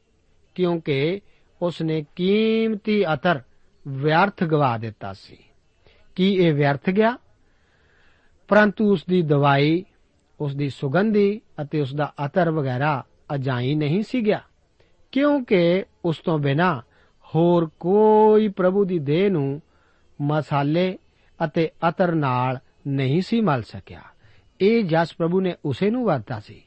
ਕਿਉਂਕਿ 0.54 1.20
ਉਸ 1.62 1.82
ਨੇ 1.82 2.04
ਕੀਮਤੀ 2.16 3.04
ਅਤਰ 3.14 3.42
ਵਿਅਰਥ 3.88 4.44
ਗਵਾ 4.44 4.78
ਦਿੱਤਾ 4.78 5.12
ਸੀ। 5.12 5.38
ਕੀ 6.16 6.34
ਇਹ 6.34 6.54
ਵਿਅਰਥ 6.54 6.90
ਗਿਆ? 6.90 7.18
ਪਰੰਤੂ 8.48 8.92
ਉਸ 8.92 9.04
ਦੀ 9.08 9.22
ਦਵਾਈ 9.22 9.84
ਉਸ 10.40 10.56
ਦੀ 10.56 10.70
ਸੁਗੰਧੀ 10.70 11.40
ਅਤੇ 11.62 11.80
ਉਸ 11.80 11.94
ਦਾ 11.94 12.12
ਅਤਰ 12.26 12.50
ਵਗੈਰਾ 12.50 13.04
ਅਜਾਈ 13.34 13.74
ਨਹੀਂ 13.74 14.02
ਸੀ 14.02 14.26
ਗਿਆ, 14.26 14.40
ਕਿਉਂਕਿ 15.12 15.84
ਉਸ 16.04 16.18
ਤੋਂ 16.18 16.38
ਬਿਨਾ 16.38 16.82
ਹੋਰ 17.34 17.70
ਕੋਈ 17.80 18.48
ਪ੍ਰਭੂ 18.48 18.84
ਦੀ 18.84 18.98
ਦੇਹ 18.98 19.30
ਨੂੰ 19.30 19.62
ਮਸਾਲੇ 20.20 20.98
ਅਤੇ 21.44 21.70
ਅਤਰ 21.88 22.14
ਨਾਲ 22.14 22.58
ਨਹੀਂ 22.86 23.22
ਸੀ 23.22 23.40
ਮਲ 23.40 23.62
ਸਕਿਆ। 23.62 24.00
ਇਹ 24.60 24.84
ਜਸ 24.84 25.14
ਪ੍ਰਭੂ 25.14 25.40
ਨੇ 25.40 25.54
ਉਸੇ 25.64 25.90
ਨੂੰ 25.90 26.04
ਵਰਤਾ 26.04 26.40
ਸੀ। 26.40 26.62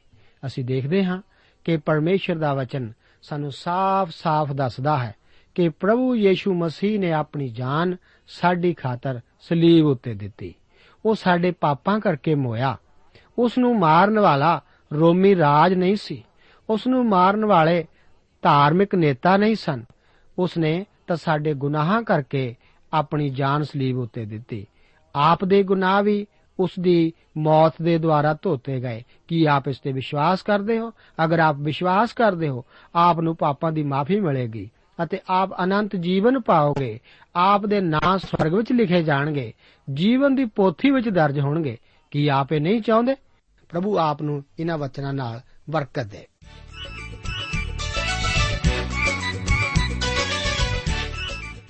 ਅਸੀਂ 0.46 0.64
ਦੇਖਦੇ 0.64 1.04
ਹਾਂ 1.04 1.22
ਕਿ 1.64 1.76
ਪਰਮੇਸ਼ਰ 1.76 2.38
ਦਾ 2.38 2.54
ਵਚਨ 2.54 2.92
ਸਾਨੂੰ 3.22 3.50
ਸਾਫ਼-ਸਾਫ਼ 3.50 4.52
ਦੱਸਦਾ 4.52 4.98
ਹੈ 4.98 5.14
ਕਿ 5.54 5.68
ਪ੍ਰਭੂ 5.68 6.14
ਯੀਸ਼ੂ 6.16 6.54
ਮਸੀਹ 6.54 7.00
ਨੇ 7.00 7.12
ਆਪਣੀ 7.12 7.48
ਜਾਨ 7.48 7.96
ਸਾਡੀ 8.28 8.74
ਖਾਤਰ 8.74 9.20
ਸਲੀਬ 9.40 9.86
ਉੱਤੇ 9.86 10.14
ਦਿੱਤੀ। 10.14 10.54
ਉਹ 11.04 11.14
ਸਾਡੇ 11.14 11.50
ਪਾਪਾਂ 11.50 12.00
ਕਰਕੇ 12.00 12.34
ਮੋਇਆ 12.34 12.76
ਉਸ 13.38 13.58
ਨੂੰ 13.58 13.78
ਮਾਰਨ 13.78 14.18
ਵਾਲਾ 14.18 14.60
ਰੋਮੀ 14.92 15.36
ਰਾਜ 15.36 15.74
ਨਹੀਂ 15.74 15.96
ਸੀ। 15.96 16.24
ਉਸ 16.70 16.86
ਨੂੰ 16.86 17.08
ਮਾਰਨ 17.08 17.44
ਵਾਲੇ 17.44 17.86
ਧਾਰਮਿਕ 18.42 18.94
ਨੇਤਾ 18.94 19.36
ਨਹੀਂ 19.36 19.56
ਸਨ। 19.56 19.84
ਉਸ 20.38 20.58
ਨੇ 20.58 20.86
ਤਾਂ 21.06 21.16
ਸਾਡੇ 21.16 21.54
ਗੁਨਾਹਾਂ 21.54 22.02
ਕਰਕੇ 22.02 22.54
ਆਪਣੀ 22.92 23.30
ਜਾਨ 23.30 23.62
ਸਲੀਬ 23.62 23.98
ਉੱਤੇ 23.98 24.24
ਦਿੱਤੀ। 24.24 24.66
ਆਪ 25.16 25.44
ਦੇ 25.44 25.62
ਗੁਨਾਹ 25.62 26.02
ਵੀ 26.02 26.26
ਉਸ 26.60 26.70
ਦੀ 26.80 27.12
ਮੌਤ 27.36 27.74
ਦੇ 27.82 27.98
ਦੁਆਰਾ 27.98 28.38
ਧੋਤੇ 28.42 28.80
ਗਏ। 28.80 29.02
ਕੀ 29.28 29.44
ਆਪ 29.44 29.68
ਇਸ 29.68 29.78
ਤੇ 29.78 29.92
ਵਿਸ਼ਵਾਸ 29.92 30.42
ਕਰਦੇ 30.42 30.78
ਹੋ? 30.78 30.92
ਅਗਰ 31.24 31.38
ਆਪ 31.38 31.56
ਵਿਸ਼ਵਾਸ 31.58 32.12
ਕਰਦੇ 32.12 32.48
ਹੋ, 32.48 32.64
ਆਪ 32.94 33.20
ਨੂੰ 33.20 33.36
ਪਾਪਾਂ 33.36 33.72
ਦੀ 33.72 33.82
ਮਾਫੀ 33.82 34.20
ਮਿਲੇਗੀ 34.20 34.70
ਅਤੇ 35.02 35.18
ਆਪ 35.28 35.64
ਅਨੰਤ 35.64 35.96
ਜੀਵਨ 35.96 36.40
ਪਾਓਗੇ। 36.40 37.00
ਆਪ 37.36 37.66
ਦੇ 37.66 37.80
ਨਾਂ 37.80 38.18
ਸਵਰਗ 38.18 38.54
ਵਿੱਚ 38.54 38.72
ਲਿਖੇ 38.72 39.02
ਜਾਣਗੇ। 39.02 39.52
ਜੀਵਨ 39.94 40.34
ਦੀ 40.34 40.44
ਪੋਥੀ 40.44 40.90
ਵਿੱਚ 40.90 41.08
ਦਰਜ 41.08 41.40
ਹੋਣਗੇ। 41.40 41.78
ਕੀ 42.12 42.28
ਆਪ 42.28 42.52
ਇਹ 42.52 42.60
ਨਹੀਂ 42.60 42.80
ਚਾਹੁੰਦੇ? 42.82 43.14
ਪ੍ਰਭੂ 43.68 43.98
ਆਪ 43.98 44.22
ਨੂੰ 44.22 44.44
ਇਹਨਾਂ 44.58 44.78
ਵਚਨਾਂ 44.78 45.12
ਨਾਲ 45.12 45.40
ਬਰਕਤ 45.70 46.02
ਦੇ। 46.02 46.26